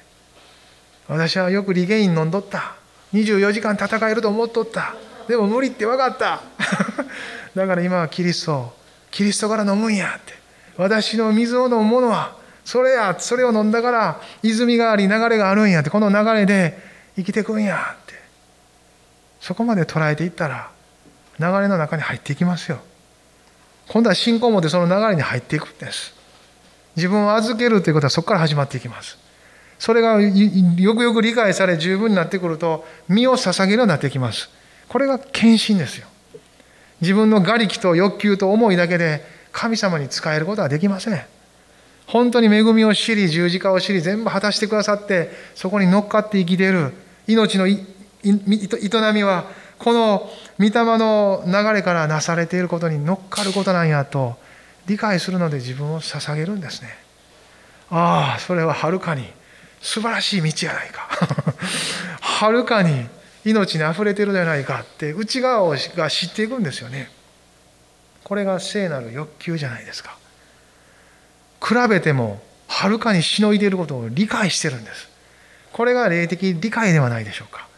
[1.08, 2.78] 私はよくリゲイン飲んどった。
[3.14, 4.96] 24時間戦えると思っとった。
[5.28, 6.42] でも無理って分かった。
[7.54, 8.76] だから今はキリスト
[9.12, 10.34] キリストから飲むんやって。
[10.78, 16.76] 私の水を飲むものはそれやそれを飲んだから泉があり流れがあるんやってこの流れで
[17.16, 18.19] 生きてくんやって。
[19.40, 20.72] そこまで捉えていったら
[21.40, 22.80] 流れの中に入っていきますよ
[23.88, 26.20] 今度は信仰を持ってその流れに入っていくんです
[27.00, 29.18] 自分を預けるということはそこから始まっていきます。
[29.80, 34.50] それがよくよく理解され十分になってくると身を捧げるようになってきます。
[34.90, 36.08] これが献身ですよ。
[37.00, 39.24] 自分の我力と欲求と思いだけで
[39.54, 41.22] 神様に仕えることはできません。
[42.06, 46.92] 本当に恵みを知り十字架を知り全部果たしてくださってそこに乗っかって生きている
[47.28, 47.68] 命の
[48.24, 49.46] 営みは
[49.78, 50.30] この
[50.60, 54.36] 御霊の流れからなされていることに乗っかることなんやと
[54.88, 56.90] 理解するので自分を捧げるんですね。
[57.90, 59.26] ああそれははるかに
[59.82, 61.08] 素晴らしい道やないか。
[62.20, 63.08] はるかに
[63.46, 67.10] 命にあふれてるじゃないかって内側が知っていくんですよね。
[68.24, 70.18] これが聖なる欲求じゃないですか。
[71.66, 75.10] 比べてもはるかにしのいでいることを理解してるんです。
[75.72, 77.69] これが霊的理解ではないでしょうか。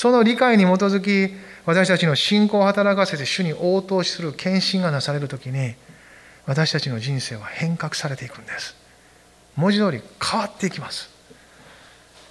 [0.00, 1.34] その理解に基づき
[1.66, 5.74] 私たちの信仰を働かせて主に応答する献身がなされる時に
[6.46, 8.74] 私たちの人生は変革されていくんです。
[9.56, 11.10] 文字通り変わっていきます。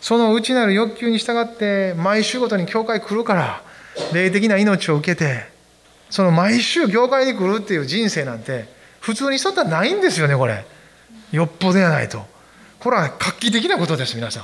[0.01, 3.61] その内なる欲求に従って毎週ごとに教会来るから
[4.13, 5.43] 霊的な命を受けて
[6.09, 8.65] その毎週教会に来るっていう人生なんて
[8.99, 10.65] 普通にしとったらないんですよねこれ。
[11.31, 12.25] よっぽどやないと。
[12.79, 14.43] これは画期的なことです皆さん。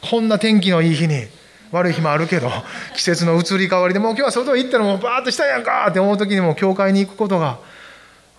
[0.00, 1.26] こんな天気のいい日に
[1.72, 2.50] 悪い日もあるけど
[2.94, 7.58] 季節の移り変わりでもう今日は外行ったらもうバーッとしたやんかって思う時にも教会に行くことが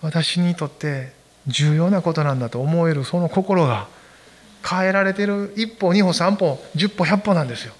[0.00, 1.12] 私にとって
[1.46, 3.88] 重要なことなんだと思えるその心が
[4.68, 7.72] 変えられてる一歩二歩三歩十歩百歩なんですよ。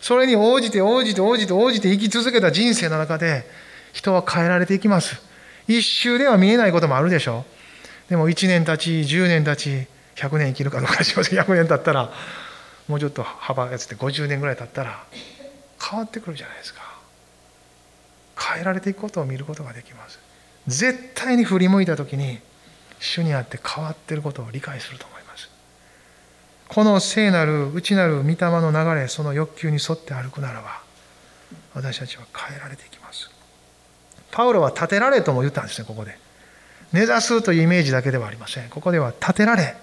[0.00, 3.46] それに応じて応じて応じて応じて生き続けた人生の中で
[3.92, 5.22] 人は変えられていきます。
[5.66, 7.44] 一周では見えないこともあるでしょ。
[8.10, 11.38] でも1年経ち10年経ち100年生きるかどうかしません。
[11.38, 12.12] 100年経ったら
[12.88, 15.04] もうちょっと幅やつって50年ぐらい経ったら
[15.80, 16.82] 変わってくるじゃないですか。
[18.36, 20.18] 変えられていくことを見ることができます。
[20.66, 22.38] 絶対に振り向いた時に
[23.00, 25.48] 主にあって変わってることを理解すると思います。
[26.68, 30.80] この聖なる内なる御霊の流れその欲求に沿って歩くならば
[31.74, 33.30] 私たちは変えられていきます。
[34.30, 36.18] パウロは立てられとも言ったんですねここで。
[36.92, 38.68] 根ざすというイメージだけではありません。
[38.68, 39.76] ここでは立てられ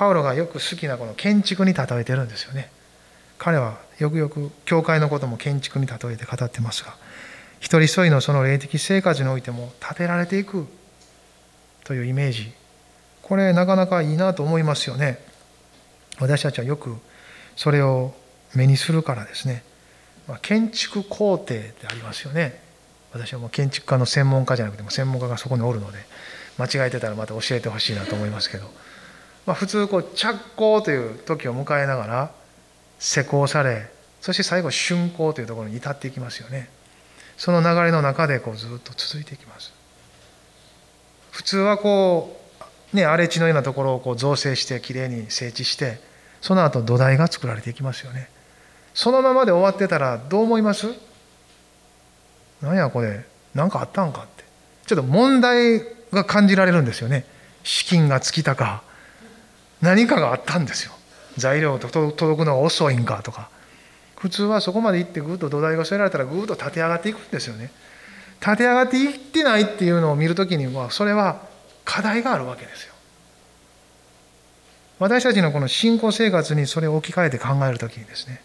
[0.00, 2.70] パウロがよく好きなこの建築に例えてるんですよね。
[3.36, 6.94] 彼はよくよく教会のことも建築に例えて語ってますが
[7.58, 10.66] 一人一人のその霊的生活においても立てられていく
[11.84, 12.50] というイメージ。
[13.20, 15.18] これなかなかいいなと思いますよね。
[16.18, 16.96] 私たちはよく
[17.54, 18.14] それを
[18.54, 19.62] 目にするからですね、
[20.26, 22.58] まあ、建築工程ってありますよね。
[23.12, 25.98] 私はもう建築家の専門家じゃなくても専門家がそこにおるので
[26.56, 28.64] 間違えてたらまた教えてほしいなと思いますけど、
[29.46, 32.30] まあ、普通こう着工という時を迎えながら
[32.98, 36.68] 施工されそして最後竣工というところに至っていきますよね。
[37.38, 39.72] その流れの中でこうずっと続いていきます。
[41.30, 42.38] 普通はこ
[42.92, 46.00] うね荒れ地のようなところをこう造成してきれいに整地して
[46.42, 48.28] その後土台が作られていきますよね。
[48.92, 50.86] そのままで終わってたらどう思います？
[52.60, 53.24] 何やこれ
[53.54, 54.44] 何かあったんかって。
[54.86, 55.80] ちょっと問題
[56.12, 57.24] が感じられるんですよね。
[57.62, 58.82] 資金が尽きたか
[59.82, 60.92] 何かがあったんですよ。
[61.36, 63.48] 材料と届くのが遅いんかとか。
[64.16, 67.70] 普通はそこまで行ってぐっと土台が据えられたらぐっと立て上がっていくんですよね。
[68.40, 71.40] 立て上がっていってないっていうのを見るときにはそれは
[71.84, 72.94] 課題があるわけですよ。
[74.98, 78.42] 私たちのこの信仰生活にそれを置き換えて考えるときにですね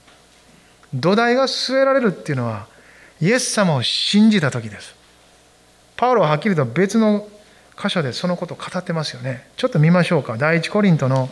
[0.94, 2.68] 土台が据えられるっていうのは
[3.22, 4.96] イエス様を信じた時です。
[5.98, 7.28] パウロははっきりと別の
[7.82, 9.48] 箇所でそのことを語ってますよね。
[9.58, 10.38] ちょっと見ましょうか。
[10.38, 11.30] 第一コリントの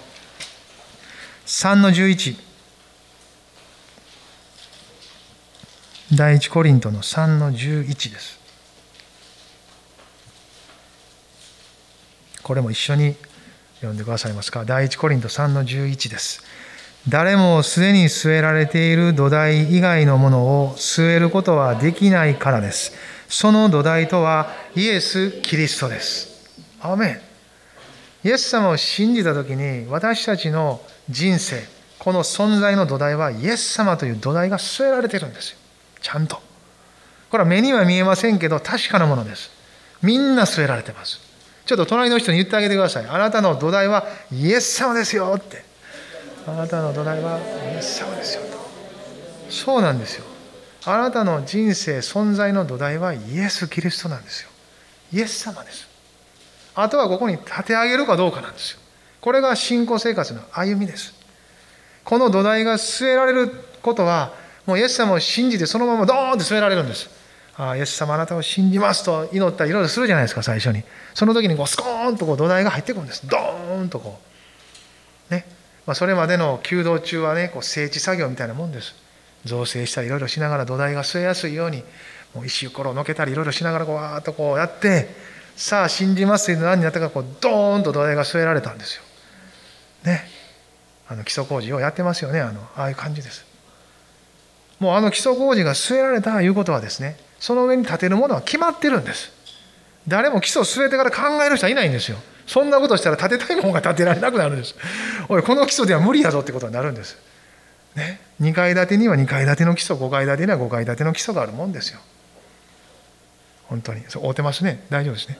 [1.45, 2.37] 3の11
[6.15, 8.39] 第一コリントの3の11です。
[12.43, 13.15] これも一緒に
[13.75, 14.65] 読んでくださいますか。
[14.65, 16.43] 第一コリント3の11です。
[17.09, 22.93] 誰もすでに据えられている土台以外のものを据えることはできないからです。
[23.27, 26.32] その土台とはイエス・キリストです。
[26.83, 27.21] アメ
[28.23, 28.27] ン。
[28.27, 31.61] イエス様を信じたときに私たちの人生、
[31.99, 35.57] この存在の土台はイエス様という土台が据えられてるんですよ。
[36.01, 36.37] ちゃんと。
[37.29, 39.49] これは目には見えませんけど確かなものです。
[40.01, 41.19] みんな据えられてます。
[41.65, 43.05] ちょっと隣の人に言ってあげてください。
[43.07, 45.73] あなたの土台はイエス様ですよって。
[46.45, 47.39] あなたの土台は
[47.73, 48.57] イエス様ですよと
[49.49, 50.25] そうなんですよ
[50.85, 54.49] あなたの人生存在の土台はイエス・キリストなんですよ
[55.13, 55.87] イエス様です
[56.75, 58.79] あとはここに立て上げるかどうかなんですよ。
[59.21, 61.13] これが信仰生活の歩みです。
[62.03, 64.33] この土台が据えられることは
[64.65, 67.09] もうイエス様を信じてそのままドーンって据えられるんです。
[67.55, 70.83] ああイエス様あなたを信じますと祈ったりいろいろするじゃないですか最初に。
[71.13, 73.27] その時にこうスコーンとこう土台が入ってくるんです。
[73.27, 74.19] ドーンとこ
[75.29, 75.33] う。
[75.33, 75.45] ね。
[75.85, 78.95] まあ、それまでの弓道中はねこう整地作業みたいなもんです。
[79.45, 81.83] 造成したりいろいろしながら土台が据えやすいように
[82.33, 85.09] もう石ころをのけたりいろいろしながらこうわーっとこうやって
[85.55, 89.03] さあ信じますというの何になったかこうドーンと土台が据えられたんですよ。
[90.05, 90.23] ね
[91.07, 93.45] あの基礎工事をやってますよねあのああいう感じです。
[94.79, 99.31] もうあの基礎工事が据えられたということはですねその上に建てるものは決まってるんです。
[100.07, 102.17] 誰も基礎を据えてから考える人はいないんですよ。
[102.47, 104.75] そんなことしたら建てたいものが建てられなくなるんです。
[105.29, 107.17] おい、この基礎では無理やぞってことになるんです。
[107.95, 111.99] ね、2階建てには2階建ての基礎、5階建てには5階建ての基礎があるもんですよ。
[113.67, 114.03] 本当に。
[114.07, 114.85] そう、うてますね。
[114.89, 115.37] 大丈夫ですね。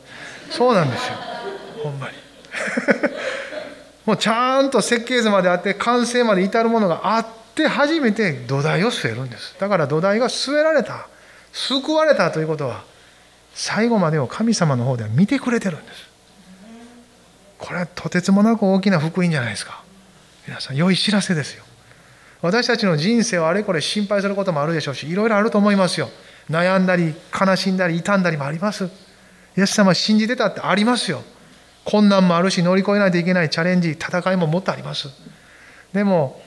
[0.50, 1.14] そうなんですよ。
[1.84, 2.14] ほんまに。
[4.06, 9.56] もうちゃんと設計図まであって、完成まで至るものがあって初めて土台を据えるんです。
[9.60, 11.08] だから土台が据えられた、
[11.52, 12.84] 救われたということは、
[13.54, 16.14] 最後までを神様の方では見てくれてるんです。
[17.64, 19.82] これはとてつもなく大きな福音じゃないですか
[20.46, 21.64] 皆さん良い知らせですよ
[22.42, 26.10] 私たちの人生をあれこれ心配することもあるでしょうしいろいろあると思いますよ
[26.50, 28.90] 悩んだり悲しんだり傷んだりもあります。
[29.58, 31.24] イエス様信じてたってありますよ。
[31.86, 35.10] 困難もあるし乗り越えないといけないチャレンジ戦いももっとあります。
[35.94, 36.42] でも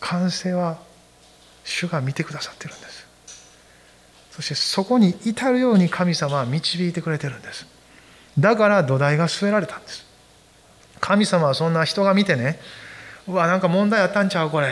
[0.00, 0.78] 完成は
[1.64, 3.06] 主が見てくださってるんです。
[4.32, 7.66] そしてそこに至るように神様は導いてくれてるんです。
[8.38, 10.04] だから土台が据えられたんです。
[11.00, 12.58] 神様はそんな人が見てね
[13.28, 14.68] うわなんか問題あったんちゃうこれ。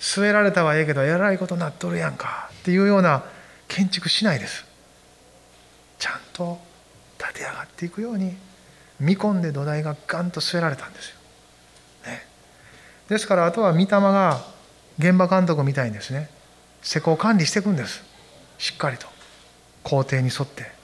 [0.00, 2.50] 据えられたはええけどえらいことになっとるやんか。
[2.60, 3.24] っていうような
[3.68, 4.64] 建築しないです。
[5.98, 6.58] ちゃんと
[7.18, 8.36] 立て上がっていくように
[9.00, 11.16] 見込んで土台がガンと据えられたんですよ、
[12.06, 12.26] ね、
[13.08, 14.44] ですからあとは御霊が
[14.98, 16.30] 現場監督みたいにですね
[16.82, 18.02] 施工管理していくんです。
[18.58, 19.06] しっかりと
[19.82, 20.76] 工程に沿って。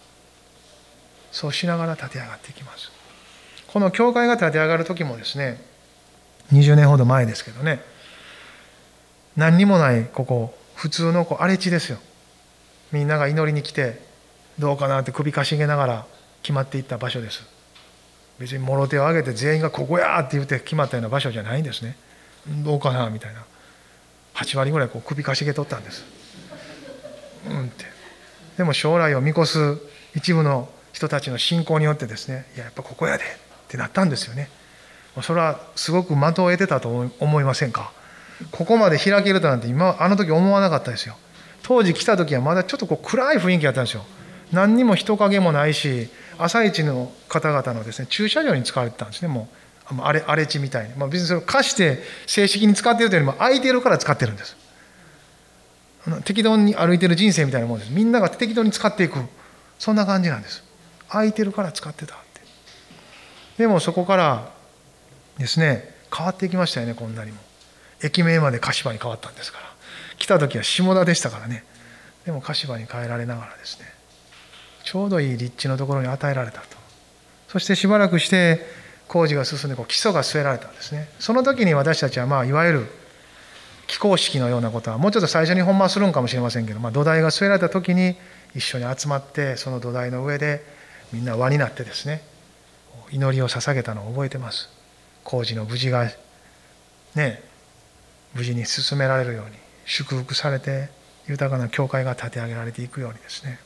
[1.31, 2.93] そうしながら立て上がっていきます。
[3.67, 5.61] この教会が立て上がる時もですね
[6.53, 7.81] 20年ほど前ですけどね
[9.37, 11.99] 何にもないここ普通のこう荒れ地ですよ。
[12.95, 14.01] みんなが祈りに来て
[14.57, 16.07] どうかなって首かしげながら
[16.43, 17.43] 決まっていった場所です。
[18.39, 21.97] 別にもろ手を挙げて全員がここやって言って決まったような場所じゃないんですね。
[22.65, 23.45] どうかなみたいな。
[24.35, 26.05] 8割ぐらいこう首かしげとったんです。
[27.51, 27.85] うんって。
[28.57, 29.79] でも将来を見越す
[30.15, 33.27] 一部の人たちの信仰によってですねいややっぱここやでっ
[33.67, 34.51] てなったんですよね。
[35.21, 37.93] それはすごく的を得てたと思いませんか？
[38.53, 41.17] ここまで開けるとなんて今あの時思わなかったですよ。
[41.65, 44.05] 当時来た時はまだちょっとこう暗い雰囲気だったんですよ。
[44.53, 46.09] 何にも人影もないし
[46.39, 49.57] 朝一の方々のですね駐車場に使われてたんですねもう。
[50.01, 54.57] 荒れ荒れ地みたいに、まあ、別にそれを貸して正式に使ってるというよりも空いてるから使ってるんです。
[56.25, 57.93] 適当に歩いてる人生みたいなもんです。
[57.93, 59.19] みんなが適当に使っていく。
[59.79, 60.63] そんな感じなんです。
[61.09, 62.41] 空いてるから使ってたって。
[63.59, 64.53] でもそこから
[65.39, 67.39] ですね変わっていきましたよねこんなにも。
[68.03, 69.74] 駅名まで柏に変わったんですから。
[70.19, 71.65] 来た時は下田でしたからね。
[72.25, 73.87] でも柏に変えられながらですね。
[74.85, 76.77] ちょうどいい立地のところに与えられたと。
[77.49, 78.61] そしてしばらくして
[79.09, 81.09] 工事が進んでこう基礎が据えられたんですね。
[81.19, 82.87] その時に私たちはまあいわゆる
[83.87, 88.17] 起工式のようなことはもうちょっと最初に本番するんかもしれませんけど、まあ、土台が据えられた時に
[88.55, 90.65] 一緒に集まってその土台の上で
[91.13, 92.23] みんな輪になってですね
[93.11, 94.71] 祈りを捧げたのを覚えてます。
[95.23, 96.11] 工事の無事が
[97.15, 97.43] ね
[98.35, 99.64] 無事に進められるように。
[99.85, 100.89] 祝福されて
[101.27, 103.59] 豊かな教会が立て上げられていくようにですね。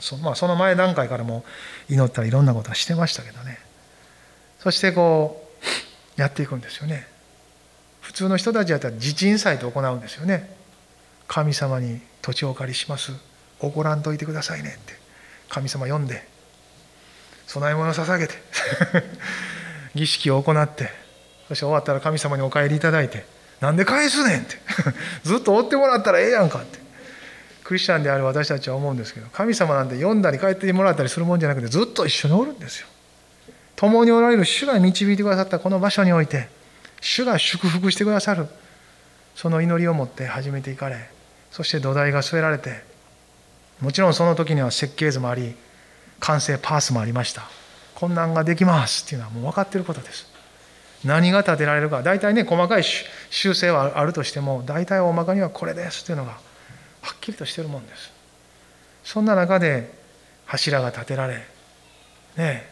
[0.00, 1.44] そ,、まあ、その前段階からも
[1.88, 3.58] 祈ったりいろんなことはしてましたけどね。
[4.60, 5.48] そしてこ
[6.16, 7.06] うやっていくんですよね。
[8.00, 10.54] 普通の人たちやったら自鎮祭と行うんですよね。
[11.26, 13.12] 神様に土地をお借りします。
[13.60, 14.94] 怒らんといてくださいねって。
[15.48, 16.26] 神様呼んで。
[17.46, 18.34] 供え物を捧げて。
[19.94, 20.90] 儀式を行って。
[21.48, 23.37] そして終わったら神様にお帰りいただいて。
[23.60, 24.56] なんで返すねんって。
[25.24, 26.78] ずっと追ってもらったらええやんかって。
[27.64, 32.86] クリスチャンである私たちは思うんですけど神様なんて読んだり帰ってもらったりするもんじゃなくてずっと一緒におるんですよ。
[33.76, 36.48] 共におられる主が導いてくださったこの場所において
[37.00, 38.48] 主が祝福してくださる。
[39.34, 41.10] その祈りを持って始めていかれ
[41.52, 42.82] そして土台が据えられて
[43.80, 45.54] もちろんその時には設計図もあり
[46.18, 47.42] 完成パースもありました。
[47.94, 50.27] こんなんができますっていうのはもう分かっていることです。
[51.04, 52.02] 何が建てられるか。
[52.02, 52.84] 大体ね細かい
[53.30, 56.38] 修正はあるとしても大体大まかにはこれですというのがは
[57.14, 58.12] っきりとしてるもんです。
[59.04, 59.90] そんな中で
[60.46, 61.44] 柱が建てられ
[62.36, 62.68] ね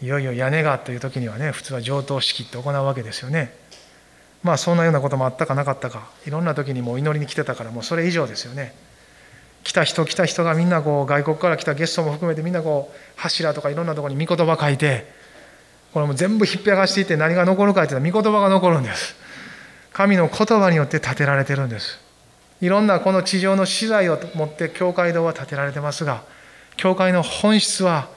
[0.00, 3.52] いよいよ屋根がという時にはね普通は上等式って行うわけですよね。
[4.44, 6.08] まあそんなようなこともあったかなかったか。
[6.26, 8.74] いろんな時にもう祈りに来てたからもうそれ以上ですよね。
[9.64, 15.04] 来た人来た人がみんなこう外国から来たゲストも含めてみんなこう柱とかいろんなところに御言葉書いて
[15.92, 19.16] これも全部ひっぺがしていって何が残るかっていうと御言葉が残るんです。
[19.92, 21.98] 神の言葉によって建てられてるんです。
[22.60, 26.22] いろんなこの地上の資材を持って教会堂は建てられてますが
[26.76, 28.08] 教会の本質は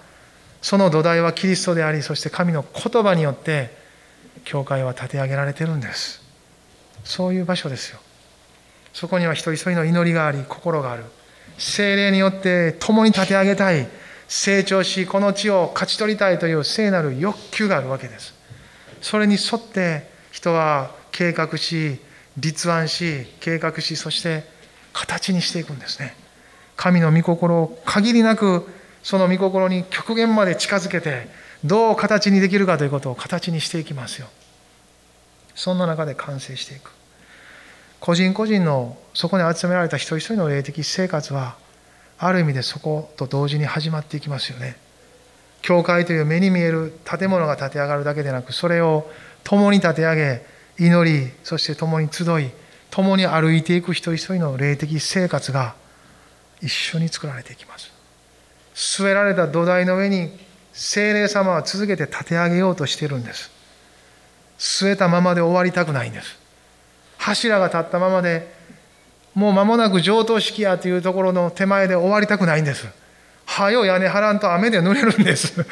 [0.61, 3.75] その土台はキリストでありそして神の言葉によって
[4.43, 6.21] 教会は建て上げられてるんです。
[7.03, 7.99] そういう場所ですよ。
[8.93, 11.03] そこには一人一人の祈りがあり心がある。
[11.57, 13.87] 精霊によって共に立て上げたい。
[14.31, 18.33] 成長しこの地を勝ち取りたいという聖なる欲求があるわけです。
[19.01, 21.99] それに沿って人は計画し
[22.37, 24.45] 立案し計画しそして
[24.93, 26.15] 形にしていくんですね。
[26.77, 28.65] 神の御心を限りなく
[29.03, 31.27] その御心に極限まで近づけて
[31.65, 34.29] どう形にできるかということを形にしていきますよ。
[35.55, 36.93] そんな中で完成していく。
[37.99, 41.57] 個人個人のそこに集められた一人一人の霊的生活は
[42.23, 44.77] ある意味でそこと同時に始まっていきますよね。
[45.63, 49.09] 教会という目に見える建物が建て上がるだけでなくそれを
[49.43, 50.45] 共に立て上げ
[50.77, 52.51] 祈りそして共に集い
[52.91, 55.73] 共に歩いていく一人一人の霊的生活が
[56.61, 57.91] 一緒に作られていきます。
[58.75, 60.31] 据えられた土台の上に
[60.73, 63.49] 精霊様は続けて立て上げようとしているんです。
[64.59, 66.37] 据えたままで終わりたくないんです。
[67.17, 68.60] 柱が立ったままで
[69.33, 72.87] もう間もなく上等式やというところの手前で終わりたくないんです。
[73.45, 75.65] はよ屋根張らんと雨で濡れるんです。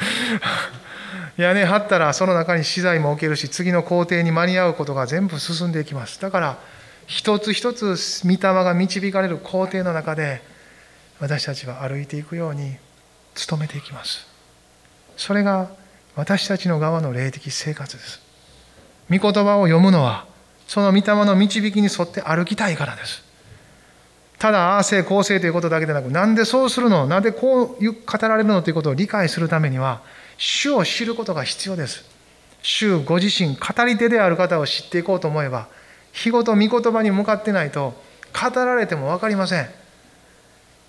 [1.36, 6.20] 屋根張ったらその中に資材も置けるし次の工程に間に合うことが全部進んでいきます。
[6.20, 6.58] だから
[7.06, 10.42] 一つ一つ御霊が導かれる工程の中で
[11.18, 12.76] 私たちは歩いていくように
[13.48, 14.26] 努めていきます。
[15.16, 15.70] それが
[16.16, 18.20] 私たちの側の霊的生活です。
[19.10, 20.26] 御言葉を読むのは
[20.68, 23.29] その御霊の導きに沿って歩きたいからです。
[24.40, 27.06] ただ、ああせい、こうせいということだけでなく、なんでそうするの？
[27.06, 28.62] なんでこう語られるの？
[28.62, 30.00] ということを理解するためには、
[30.38, 32.04] 主を知ることが必要です。
[32.62, 35.68] 主ご自身、語り手である方を知っていこうと思えば、
[36.12, 37.92] 日ごと御言葉に向かってないと、
[38.32, 39.68] 語られても分かりません。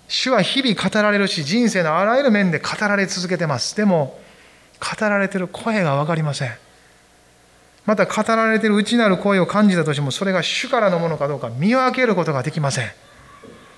[0.08, 3.76] 主は日々語られるし、人生のあらゆる面で語られ続けてます。
[3.76, 4.18] でも、
[4.80, 6.52] 語られてる声が分かりません。
[7.84, 12.90] また語られてる内なる声を感じたとしても、それが主からのものかどうか見分けることができません。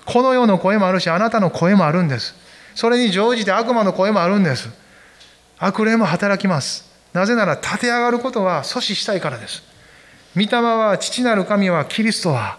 [0.05, 2.35] この世の声もあるし、あなたの声もあるんです。
[2.75, 4.69] それに乗じて悪魔の声もあるんです。
[5.57, 6.85] 悪霊も働きます。
[7.13, 9.63] なぜなら立て上がることは阻止したいからです。
[10.35, 12.57] 御霊は父なる神はキリストは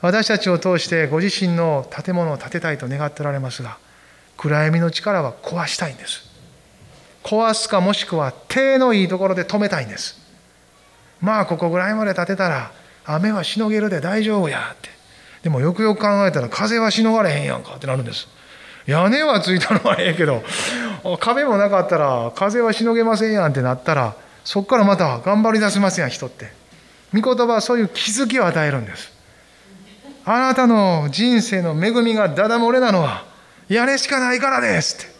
[0.00, 3.76] 私たちを通してご自身の建物を建てたいと願っておられますが
[4.36, 6.28] 暗闇の力は壊したいんです。
[7.24, 10.16] 壊すかもしくは手のいいところで止めたいんです。
[11.20, 12.70] まあここぐらいまで建てたら
[13.04, 14.90] 雨はしのげるで大丈夫やって
[15.48, 18.28] でもよくよく考えたら風はしのがれへんやんかってなるんです。
[18.84, 20.42] 屋根はついたのはええけど
[21.20, 26.52] 壁もなかったら風はしのげませんやんってなったらそこからまた頑張り出せますやん人って。
[27.14, 29.10] 御言葉はそういう気づきを与えるんです。
[30.26, 33.24] あなたの人生の恵みがダダ漏れなのは
[33.70, 35.16] 屋根しかないからですって。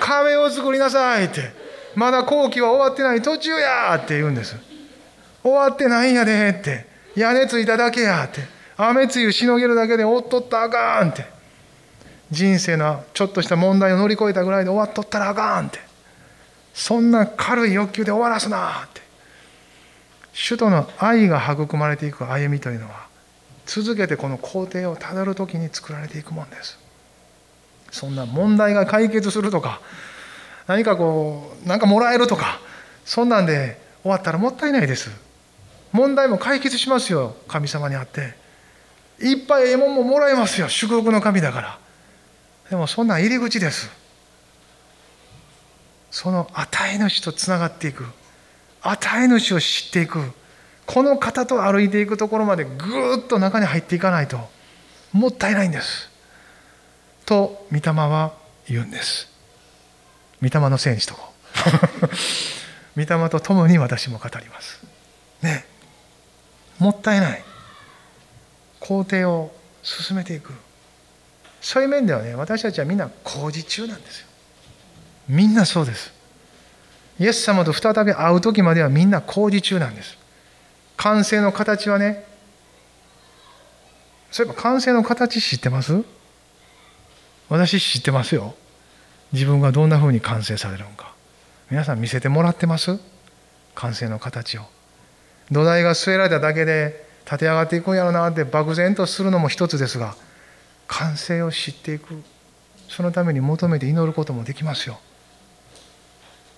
[0.00, 1.52] 壁を作りなさいって。
[1.94, 4.56] まだ後期は終わってない途中やって言うんです。
[5.42, 6.90] 終わってないんやでって。
[7.14, 8.61] 屋根ついただけやって。
[8.88, 11.24] 雨露しのげるだけでおっとったらあかんって。
[12.30, 15.78] 人生のちょっとした問題を乗り越えたぐらいで終わっとったらあかんって。
[16.74, 19.02] そんな軽い欲求で終わらすなって。
[20.32, 23.06] 主との愛が育まれていく歩みというのは
[23.66, 26.78] 続けてこの工程をたどる時に作られていくもんです。
[27.90, 29.80] そんな問題が解決するとか
[30.66, 32.58] 何かこう何かもらえるとか
[33.04, 35.10] そんなんで終わったらもったいないです。
[35.92, 38.41] 問題も解決しますよ神様にあって。
[39.22, 40.68] いっぱいええもんももらえますよ。
[40.68, 41.78] 祝福の神だから。
[42.70, 43.90] でもそんな入り口です。
[46.10, 48.04] その与え主とつながっていく。
[48.82, 50.20] 与え主を知っていく。
[50.86, 52.70] この方と歩いていくところまでぐ
[53.16, 54.38] っと中に入っていかないと。
[55.12, 56.10] もったいないんです。
[57.24, 58.32] と御霊は
[58.68, 59.30] 言うんです。
[60.42, 61.32] 御霊のせいにしとこ。
[62.96, 64.80] う 御霊と共に私も語ります。
[65.42, 65.64] ね。
[66.78, 67.44] もったいない。
[68.82, 70.52] 工程を進めていく。
[71.60, 74.26] そういう面ではね私たちはみんな工事中なんですよ。
[75.28, 76.12] みんなそうです。
[77.20, 80.18] イエス様と再び会う時まではみんな工事中なんです。
[80.96, 82.24] 完成の形はね
[84.32, 86.02] そういえば完成の形知ってます？
[87.48, 88.54] 私知ってますよ。
[89.32, 91.12] 自分がどんなふうに完成されるのか。
[91.70, 92.98] 皆さん見せてもらってます？
[93.74, 94.62] 完成の形を。
[95.50, 100.14] 土台が据えられただけで立て上がっていくんやろなって漠然とするのも一つですが
[100.86, 102.22] 完成を知っていく。
[102.88, 105.00] そのために求めて祈ることもできますよ。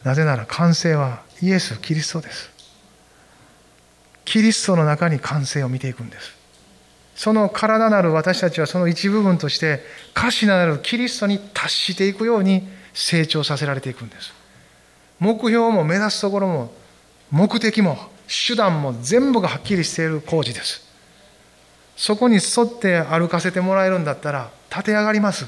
[0.02, 2.50] なぜなら完成はイエス・キリストです。
[4.24, 6.34] キリストの中に完成を見ていくんです。
[7.14, 9.80] その体なる私たちはその一部分として
[10.16, 14.32] 歌詞なるキリストに達していくように成長させられていくんです。
[15.20, 16.72] 目標も目指すところも
[17.30, 17.96] 目的も
[18.28, 20.82] 手段も全部がはっきりしている工事です。
[21.96, 25.46] そこに沿って歩かせてもらえるんだったら立て上がります。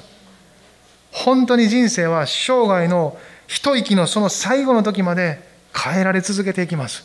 [1.12, 5.40] 本当に人生は生涯の一息のその最後の時まで
[5.74, 7.04] 変えられ続けていきます。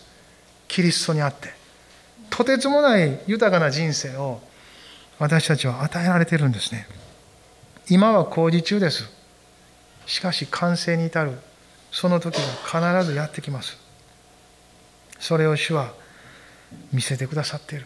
[0.67, 1.53] キリストにあって。
[2.30, 4.41] とてつもない豊かな人生を
[5.19, 6.88] 私たちは与えられているんですね。
[7.89, 9.09] 今は工事中です。
[10.05, 11.38] しかし完成に至る。
[11.91, 13.78] その時が必ずやってきます。
[15.22, 15.93] それを主は
[16.91, 17.86] 見せてくださっている。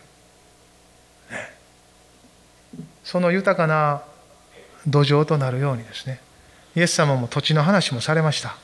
[3.03, 4.01] その豊かな
[4.87, 6.19] 土壌となるようにですね
[6.75, 8.55] イエス様も土地の話もされました。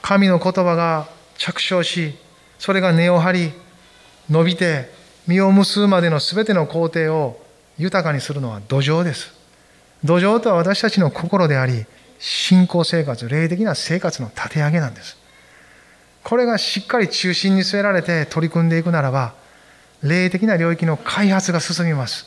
[0.00, 2.14] 神の言葉が着床し
[2.58, 3.52] それが根を張り
[4.30, 4.88] 伸びて
[5.26, 7.44] 実を結ぶまでの全ての工程を
[7.76, 9.34] 豊かにするのは土壌です。
[10.04, 11.84] 土壌とは私たちの心であり
[12.18, 15.19] 信仰生活霊的な生活の立て上げなんです。
[16.22, 19.34] これがしっかり中心に据えられて取り組んでいくならば
[20.02, 22.26] 霊的な領域の開発が進みます。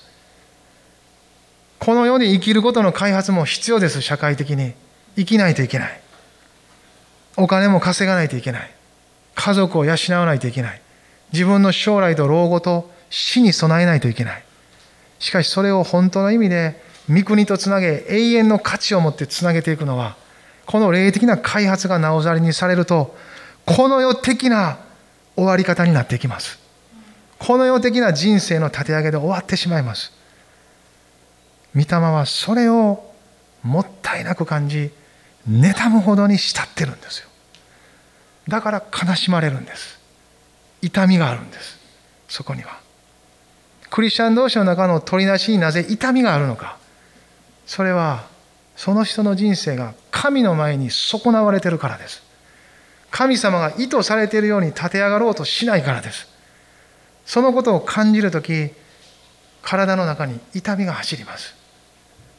[1.80, 4.74] この世に生きることの開発も必要です社会的に。
[5.16, 6.02] 生きないといけない。
[7.38, 8.72] お金も稼がないといけない。
[9.36, 10.82] 家族を養わないといけない。
[11.34, 14.44] 自分の将来と老後と死に備えないといけない。
[15.20, 20.16] しかしそれを本当の意味で御国とつなげ永遠の価値を持ってつなげていくのは
[20.66, 23.16] この霊的な開発がなおざりにされると
[23.66, 24.78] この世的な
[25.36, 26.59] 終わり方になっていきます。
[27.39, 30.11] この世的な人生の立て上げで終わってしまいます。
[31.76, 33.11] 御霊はそれを
[33.64, 34.91] もったいなく感じ
[35.49, 37.30] 妬むほどに慕ってるんですよ。
[38.47, 39.99] だから悲しまれるんです。
[40.82, 41.80] 痛みがあるんです。
[42.28, 42.80] そこには。
[43.89, 46.78] クリスチャン同士の中の取りなしになぜ痛みがあるのか。
[47.66, 48.26] それは
[48.76, 52.24] その人の人生が神の前に損なわれてるからです。
[53.14, 56.28] 神様が意図されているように立て上がろうとしないからです。
[57.28, 58.72] そのことを感じるとき
[59.61, 61.53] 体の中に痛みが走ります。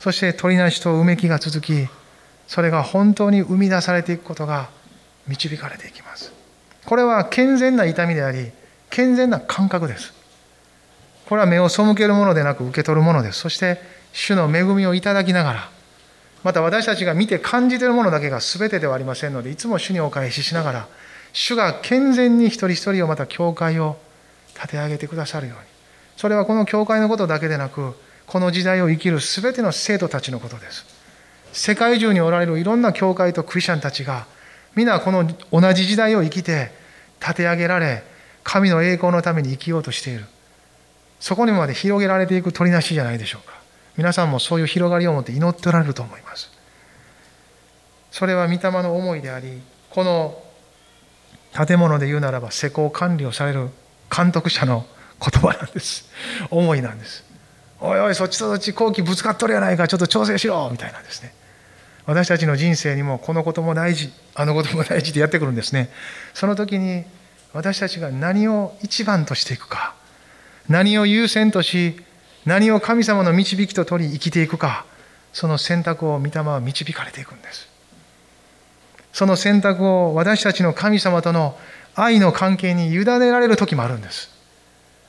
[0.00, 1.86] そして鳥なしとうめきが続き
[2.48, 4.68] それが本当に生み出されていくことが
[5.28, 6.32] 導かれていきます。
[6.84, 8.50] これは健全な痛みであり
[8.90, 10.12] 健全な感覚です。
[11.28, 13.38] これは目を背けるものでなく受け取るものです。
[13.38, 13.78] そして
[14.12, 15.73] 主の恵みをいただきながら
[16.44, 20.88] また私たちが見て感じているものだけが全てではありませんのでいつも主にお返ししながら
[21.32, 23.96] 主が健全に一人一人をまた教会を
[24.54, 25.64] 立て上げてくださるように。
[26.16, 27.94] それはこの教会のことだけでなく
[28.26, 30.84] この時代を生きる全ての生徒たちのことです。
[31.52, 34.26] 世界中におられるいろんな教会とクリスチャンたちが
[34.76, 36.70] 皆この同じ時代を生きて
[37.20, 38.04] 立て上げられ
[38.44, 40.26] 神の栄光のために生きようとしている。
[41.20, 43.63] そこにまで広げられていく取りなしじゃないでしょうか。
[43.96, 46.50] 皆さんもそういう広がりを持って祈っておられると思います。
[48.10, 50.40] それは御霊の思いでありこの
[51.52, 53.70] 建物で言うならば施工管理をされる
[54.14, 54.86] 監督者の
[55.20, 56.08] 言葉なんです。
[56.50, 57.24] 思いなんです。
[57.80, 61.34] おいおいそっちとそっち後期ぶつかっとるやないかちょっと調整しろみたいなんですね。
[62.06, 65.90] 私たちの人生にもこのことも大事あのことも大事でやってくるんですね。
[66.34, 67.04] その時に
[67.52, 69.94] 私たちが何を一番としていくか
[70.68, 72.02] 何を優先とし
[72.46, 74.84] 何を神様の導きと取り生きていくか
[75.32, 77.68] その選択を御霊は導かれていくんです。
[79.12, 81.56] その選択を私たちの神様との
[81.94, 84.30] 愛の関係に委ねられる時もあるんです。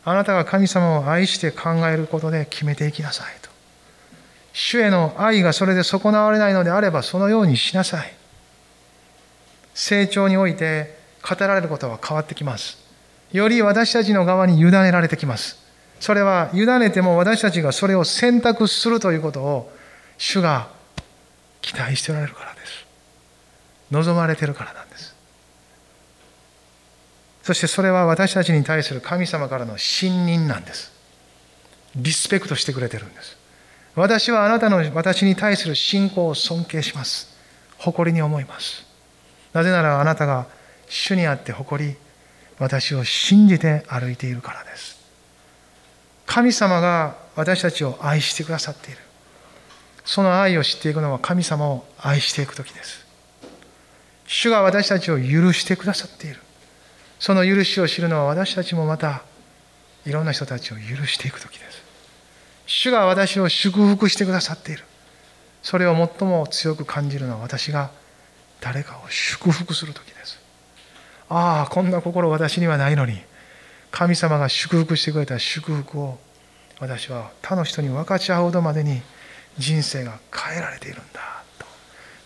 [0.04, 3.50] あなたが神様を愛して考えることで決めていきなさいと。
[4.54, 8.14] 主への愛がそれで損なわれないのであればそのようにしなさい。
[9.74, 12.78] 成長において語られることは変わってきます。
[13.32, 15.65] より私たちの側に委ねられてきます。
[16.06, 19.72] それは委ねても私たちがそれを選択するということを
[20.20, 20.68] 主が
[21.62, 22.86] 期待しておられるからです。
[23.90, 25.16] 望まれてるからなんです。
[27.42, 30.92] そしてそれは私たちに対する神様からの信任なんです。
[31.96, 33.36] リスペクトしてくれてるんです。
[33.96, 37.36] 私はあなたの私に対する信仰を尊敬します。
[37.80, 38.86] 誇りに思います。
[39.54, 40.46] なぜならあなたが
[40.88, 41.96] 主にあって誇り
[42.60, 44.95] 私を信じて歩いているからです。
[46.26, 49.00] 神様が私たちを愛してくださっている。
[50.06, 53.06] その愛を知っていくのは神様を愛していく時です。
[54.28, 56.40] 主が私たちを許してくださっている。
[57.20, 59.24] その許しを知るのは私たちもまた
[60.06, 61.84] いろんな人たちを許していく時です。
[62.68, 64.84] 主が私を祝福してくださっている。
[65.64, 67.90] それを最も強く感じるのは私が
[68.62, 70.40] 誰かを祝福する時です。
[71.30, 73.20] ああこんな心私にはないのに。
[73.96, 76.20] 神様が祝福してくれた祝福を
[76.82, 79.02] 私は他の人に分かち合うほどまでに
[79.58, 81.22] 人生が変えられているんだ
[81.58, 81.66] と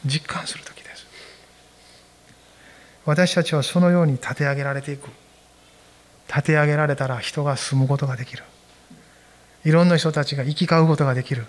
[0.03, 1.05] 実感する時です。
[3.05, 5.09] 私たちはそのように立て上げられていく。
[6.27, 8.43] 立て上げられたら人が住むことができる。
[9.63, 11.45] いろんな人たちが行き交うことができる。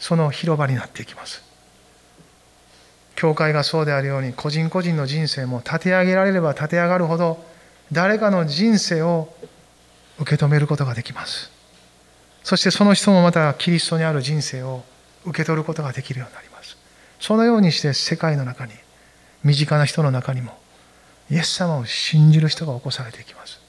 [0.00, 1.42] その広場になっていきます。
[3.16, 7.51] 教会がそうであるように個人個人の人生も立て上げられれば立て上がるほど
[7.92, 9.32] 誰かの人生を
[10.18, 11.50] 受け止めることができます。
[12.42, 14.82] そしてその人もまたキリストにある人生を
[15.24, 16.76] 受け取ることができるようになります。
[17.20, 18.72] そのようにして世界の中に
[19.44, 20.58] 身近な人の中にも
[21.30, 23.60] イエス様を信じる人が起こされていきます。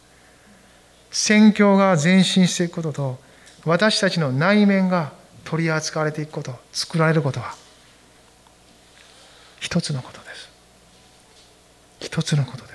[1.11, 3.19] 宣教が前進していくことと
[3.65, 5.11] 私たちの内面が
[5.43, 7.55] 取り扱われていくこと作られることは
[9.59, 10.49] 一つのことです。
[11.99, 12.72] 一つのことです。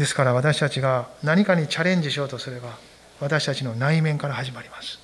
[0.00, 2.78] ですから私たちが何かにチャレンジしようとすれば
[3.20, 4.98] 私たちの内面から始まります。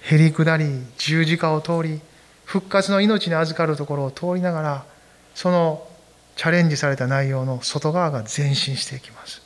[0.00, 2.00] へりくだり十字架を通り
[2.44, 4.84] 復活の命に預かるところを通りながら
[5.36, 5.86] その
[6.34, 9.40] チャレンジされた内容の外側が前進していきます。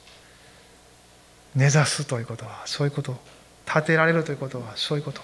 [1.55, 3.19] 根ざすということはそういうこと
[3.67, 5.21] 立てられるということはそういうこと。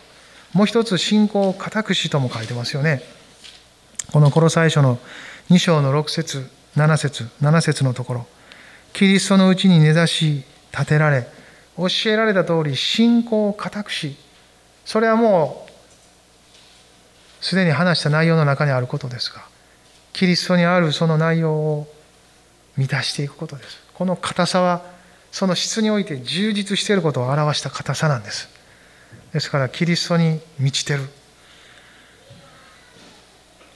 [0.52, 3.00] もう一つ信仰を固くしとも書いてますよね。
[4.12, 4.98] このコロサイ書の
[5.48, 8.26] 2章の6節7節7節のところ。
[8.97, 10.42] キリストのうちに根ざし
[10.72, 11.26] 立てられ
[11.76, 14.16] 教えられた通り信仰を固くし
[14.86, 19.42] それはもうすでに話した内容の中にあることですが
[20.14, 21.86] キリストにあるその内容を
[22.78, 23.82] 満たしていくことです。
[23.92, 24.82] この硬さは
[25.30, 28.49] その質において充実していることを表した硬さなんです。
[29.34, 31.03] ですからキリストに満ちてる。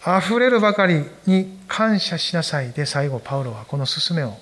[0.03, 4.39] 溢れるばかりに感謝しなさいで最後パウロはこの勧めを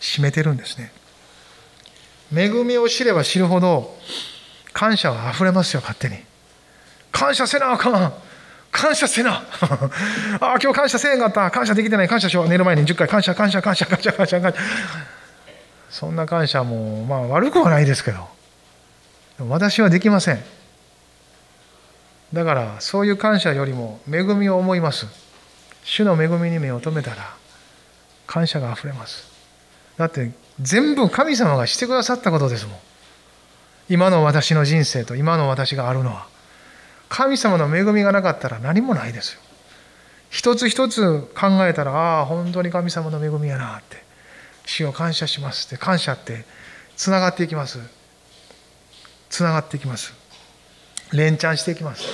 [0.00, 0.92] 締めてるんですね。
[2.34, 3.96] 恵みを知れば知るほど
[4.72, 6.16] 感謝は溢れますよ勝手に。
[7.12, 8.12] 感謝せなあかん。
[8.70, 9.42] 感謝せな。
[10.40, 11.50] ああ今日感謝せえんかった。
[11.50, 12.08] 感謝できてない。
[12.08, 12.48] 感謝しよう。
[12.48, 14.58] 寝る前に10回感謝感謝感謝感謝感謝感謝。
[15.90, 18.28] そんな感謝もまあ悪くはないですけど。
[19.48, 20.44] 私はできません。
[22.32, 25.06] だからそういう感謝よりも恵みを思います。
[25.82, 27.34] 主の恵みに目を留めたら
[28.26, 29.29] 感謝があふれます。
[30.00, 32.78] だって全部神様がしてくださったことですもん。
[33.90, 36.26] 今の私の人生と今の私があるのは。
[37.10, 39.40] 神様の恵みがなかったら何もないですよ。
[40.30, 44.02] 一つ一つ考えたらああ本当に神様の恵みやなって。
[44.64, 46.46] 主を感謝しますって感謝って
[46.96, 47.78] つながっていきます。
[49.28, 50.14] つながっていきます。
[51.12, 52.06] 連チャンしていきます。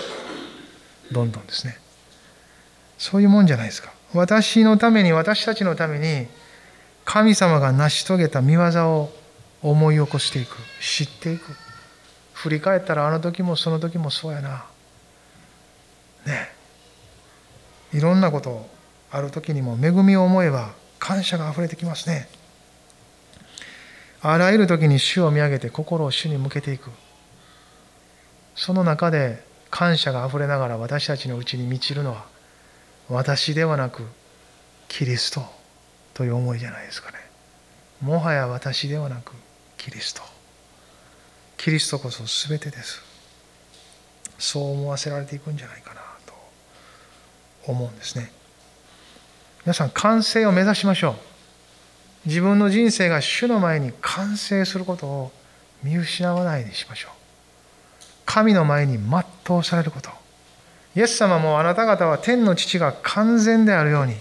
[1.12, 1.78] どんどんですね。
[2.98, 3.92] そういうもんじゃないですか。
[4.12, 6.26] 私のために私たちのために
[7.06, 9.12] 神様が成し遂げた見業を
[9.62, 10.56] 思い起こしていく。
[10.82, 11.44] 知っていく。
[12.34, 14.66] 振り返ったらあの時もその時もそうやな。
[16.26, 16.50] ね。
[17.94, 18.68] いろんなこと
[19.10, 22.28] ある時にも恵みを思えば感謝があふれてきますね。
[24.20, 26.90] あらゆる時に主を見上げて心を主に向けていく。
[28.56, 32.26] その中で感謝があふれながら私たちのうちに満ちるのは
[33.08, 34.02] 私ではなく
[34.88, 35.55] キリスト。
[36.16, 37.18] という思いじゃないですかね。
[38.00, 39.32] もはや私ではなく
[39.76, 40.22] キリスト。
[41.58, 43.02] キリストこそ全てです。
[44.38, 46.32] そう思わせられていくんじゃないかなと
[47.70, 48.32] 思うんですね。
[49.66, 51.14] 皆さん完成を目指しましょう。
[52.28, 55.32] 自分の人生が主の前に完成することを
[55.82, 57.12] 見失わないでしましょう。
[58.24, 60.08] 神の前に全うされること。
[60.94, 64.14] イエス様もあなた方は天の父が完全であるように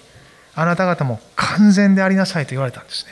[0.55, 3.11] あなた方も完全でありなさいと言われたんですね。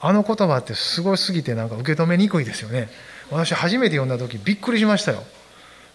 [0.00, 2.88] あの言葉ってすごすぎてなんか受け止めにくいですよね。
[3.30, 5.22] 私初めて読んだ時びっくりしましたよ。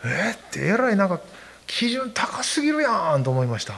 [0.03, 1.19] えー、ってえらいなんか
[1.67, 3.75] 基準高すぎるやんと思いました。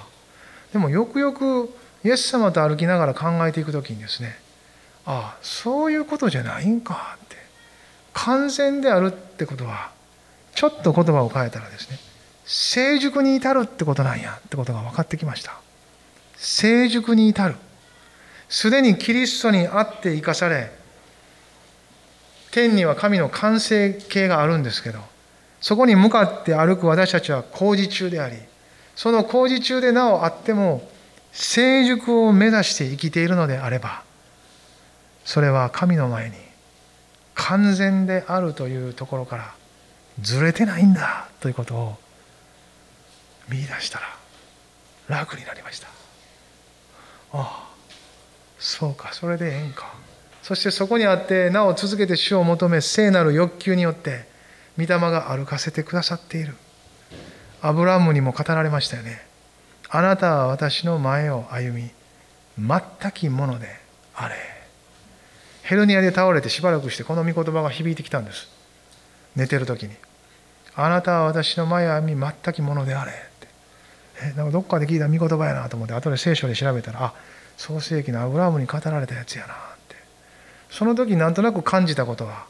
[0.72, 1.70] でもよくよく
[2.04, 4.36] イエス様と歩きながら考えていく時にですね
[5.06, 7.34] ああそういうことじゃないんかって。
[8.14, 9.92] 完全であるってことは
[10.54, 11.98] ちょっと言葉を変えたらですね
[12.46, 15.60] 成熟に至るってことなんやってことが分かってきました。
[16.44, 17.56] 成熟に至る。
[18.54, 20.72] すでにキリストにあって生かされ
[22.52, 25.00] 天には神の完成形があるんですけど
[25.60, 28.36] そこに向かって歩く私たちは工事中であり
[28.96, 30.88] その工事中でなおあっても
[31.32, 34.04] 成熟を目指して生きているのであれば
[35.26, 36.36] それは神の前に
[37.34, 39.56] 完全であるというところから
[40.22, 41.96] ずれてないんだということを
[43.50, 44.06] 見出したら
[45.08, 45.93] 楽になりました。
[47.34, 47.74] ああ
[48.60, 49.94] そうかそれでええんか。
[50.42, 54.26] そしてそこにあってなお続けて主を求め聖なる欲求によって
[54.78, 56.56] 御霊が歩かせてくださっている。
[57.62, 59.26] アブラムにも語られましたよね。
[59.90, 61.92] あなたは私の前を歩み
[62.58, 63.68] 全きもので
[64.16, 64.36] あれ。
[65.64, 68.50] ヘルニアで倒れてしばらくしてこの御言葉が響いてきたんです。
[69.36, 69.96] 寝てる時に。
[70.76, 73.12] あなたは私の前を歩み全きものであれ。
[74.36, 77.14] なんかどっかで聞いた御言葉やなと思って後で聖書で調べたらあ
[77.58, 79.58] 創世紀のアブラムに語られたやつやなっ
[79.88, 79.96] て。
[80.70, 82.46] その時なんとなく感じたことは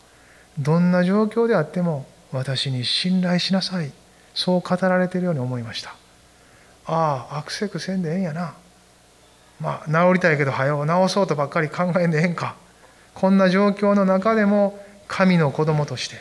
[0.60, 3.92] どんな状況であっても私に信頼しなさい。
[4.34, 5.96] そう語られてるように思いました。
[6.86, 8.56] ああ悪せくせんでええんやな。
[9.60, 12.56] まあ治りたいけど早う治そうとばっかり考えんでええんか。
[13.14, 16.16] こんな状況の中でも神の子供として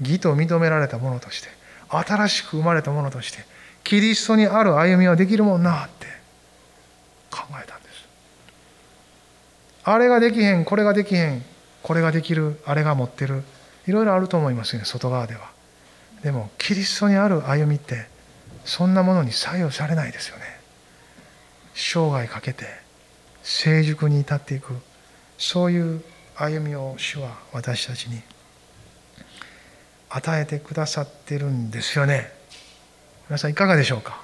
[0.00, 1.48] 義と認められたものとして
[1.88, 3.38] 新しく生まれたものとして
[3.86, 6.06] キリストにある歩みはできるもんなって
[7.30, 8.08] 考えたんです。
[9.84, 11.42] あれができへんこれができへん
[11.84, 13.44] これができるあれが持ってる。
[13.86, 15.52] いろいろあると思いますよね外側では。
[16.24, 18.08] でもキリストにある歩みって
[18.64, 20.42] そんなものに左右されないですよね。
[21.72, 22.64] 生涯かけて
[23.44, 24.74] 成熟に至っていく。
[25.38, 26.02] そういう
[26.34, 28.20] 歩みを主は私たちに
[30.10, 32.35] 与えてくださってるんですよね。
[33.28, 34.22] 皆さんいかがでしょうか？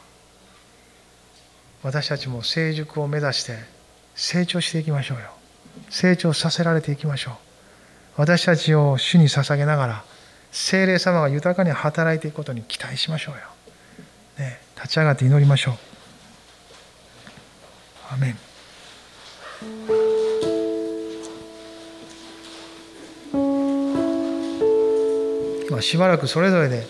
[1.82, 3.56] 私たちも成熟を目指して
[4.14, 5.24] 成長していきましょうよ。
[5.90, 7.34] 成長させられていきましょう。
[8.16, 10.04] 私たちを主に捧げながら
[10.52, 13.40] 精霊様が豊かに働いていくことに期待しましょうよ、
[14.38, 15.74] ね、立ち上がって祈りましょう。
[18.12, 18.36] アメン。
[25.68, 26.86] 今しばらくそれぞれで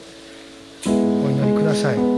[1.72, 2.11] ださい。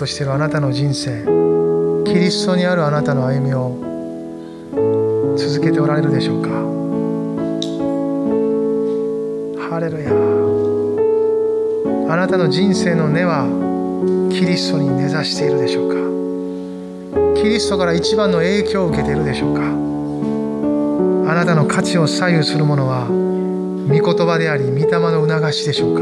[0.00, 1.26] としているあなたの人生。
[2.06, 3.76] キリストにあるあなたの歩みを
[5.36, 6.48] 続けておられるでしょうか。
[9.68, 10.10] ハレルヤ。
[12.12, 13.44] あなたの人生の根は
[14.32, 15.96] キリストに根ざしているでしょうか。
[17.42, 19.60] キリストから一番の影響を受けているでしょうか。
[19.60, 19.64] あ
[21.34, 26.00] なたの価値を左右するものは御言葉であり御霊の促しでしょうか。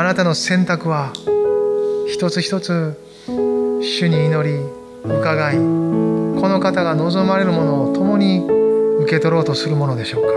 [0.00, 1.12] あなたの選択は
[2.08, 2.96] 一つ一つ
[3.26, 4.58] 主に祈り
[5.04, 5.60] 伺いこ
[6.48, 8.38] の方が望まれるものを共に
[9.00, 10.28] 受け取ろうとするものでしょうか。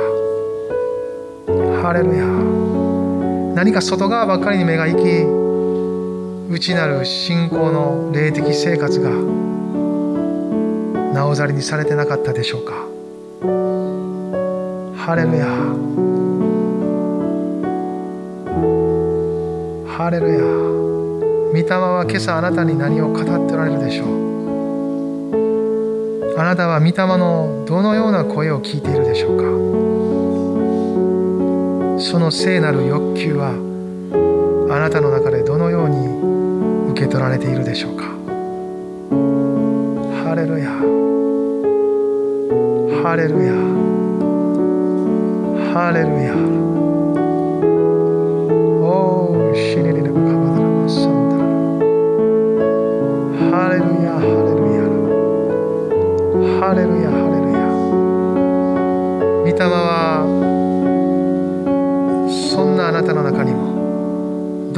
[1.81, 2.25] ハレルヤ。
[3.55, 5.03] 何か外側ばっかりに目が行き
[6.51, 9.09] 内なる信仰の霊的生活が
[11.13, 12.73] なおざりにされてなかったでしょうか。
[14.97, 15.45] ハレルヤ。
[19.97, 20.78] ハレルヤ。
[21.51, 24.09] 御霊は今朝あなたに何を語っておられるでしょう？
[26.37, 29.45] あなたは御霊のどのような声を聞いているでしょうか？
[31.99, 33.49] その聖なる欲求は
[34.71, 38.03] あなたの中でどのように受け取られているでしょうか？
[40.23, 40.69] ハレルヤ。
[43.01, 43.53] ハレルヤ。
[45.73, 46.35] ハレルヤ。
[48.81, 49.88] おーシリ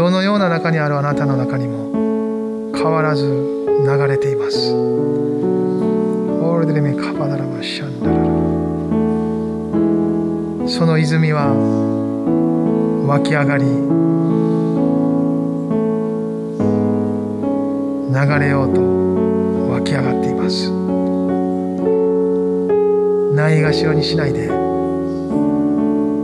[0.01, 3.23] どのような中にあるあなたの中にも変わらず
[3.85, 4.71] 流れています。
[10.75, 11.53] その泉は
[13.05, 13.65] 湧き上がり
[18.11, 18.81] 流れようと
[19.69, 20.71] 湧き上がっています。
[23.35, 24.47] ないがしろにしないで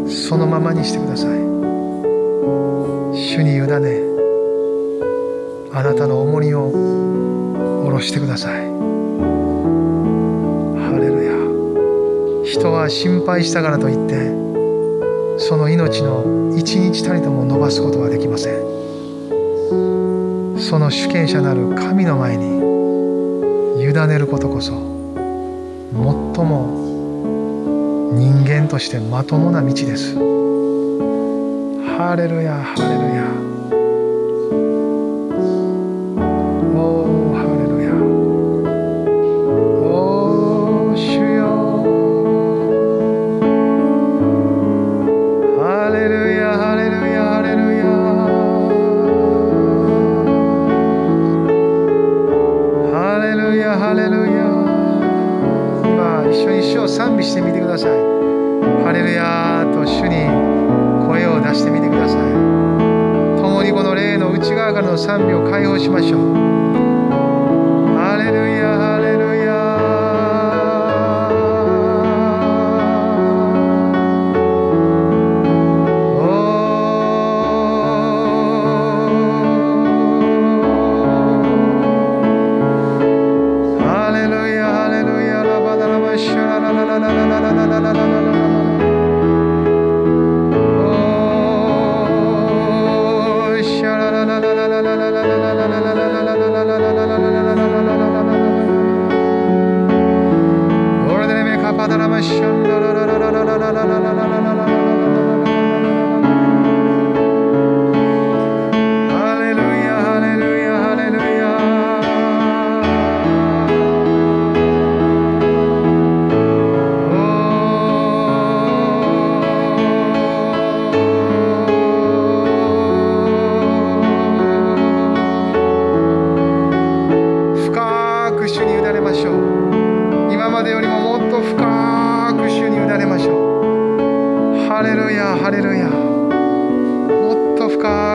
[0.10, 1.47] そのままにしてください。
[3.38, 3.68] 主に委ね
[5.72, 8.66] あなたの重荷を下ろしてください。
[10.82, 11.34] ハレルヤ。
[12.52, 14.32] 人は心配したからといって
[15.38, 18.54] その命の一日たりとも伸ばすことはできません。
[20.58, 22.58] その主権者なる神の前に
[23.84, 24.82] 委ねることこそ最
[25.94, 26.74] も
[28.16, 30.37] 人間としてまともな道です。
[31.98, 33.57] ハレルヤハレルヤ
[65.08, 66.37] 賛美を解放しましょう。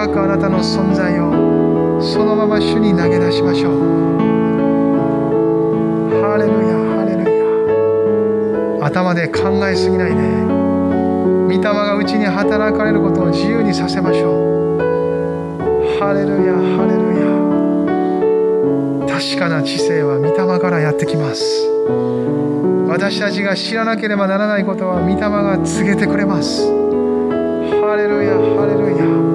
[0.03, 3.75] 深くあなたの存在をそのまま主に投げ出しましょう。
[6.21, 7.23] ハレルヤハレル
[8.81, 8.85] ヤ。
[8.85, 10.17] 頭で考えすぎないで。
[11.47, 14.81] 御霊がうちに働かれることを自由にさせましょう。
[16.01, 17.15] ハレルヤハレル
[19.07, 19.17] ヤ。
[19.21, 21.47] 確かな知性は御霊からやってきます。
[22.89, 26.67] 私たちが知らなければならないことは御霊が告げてくれます。
[26.67, 29.32] ハレルヤハレルヤ。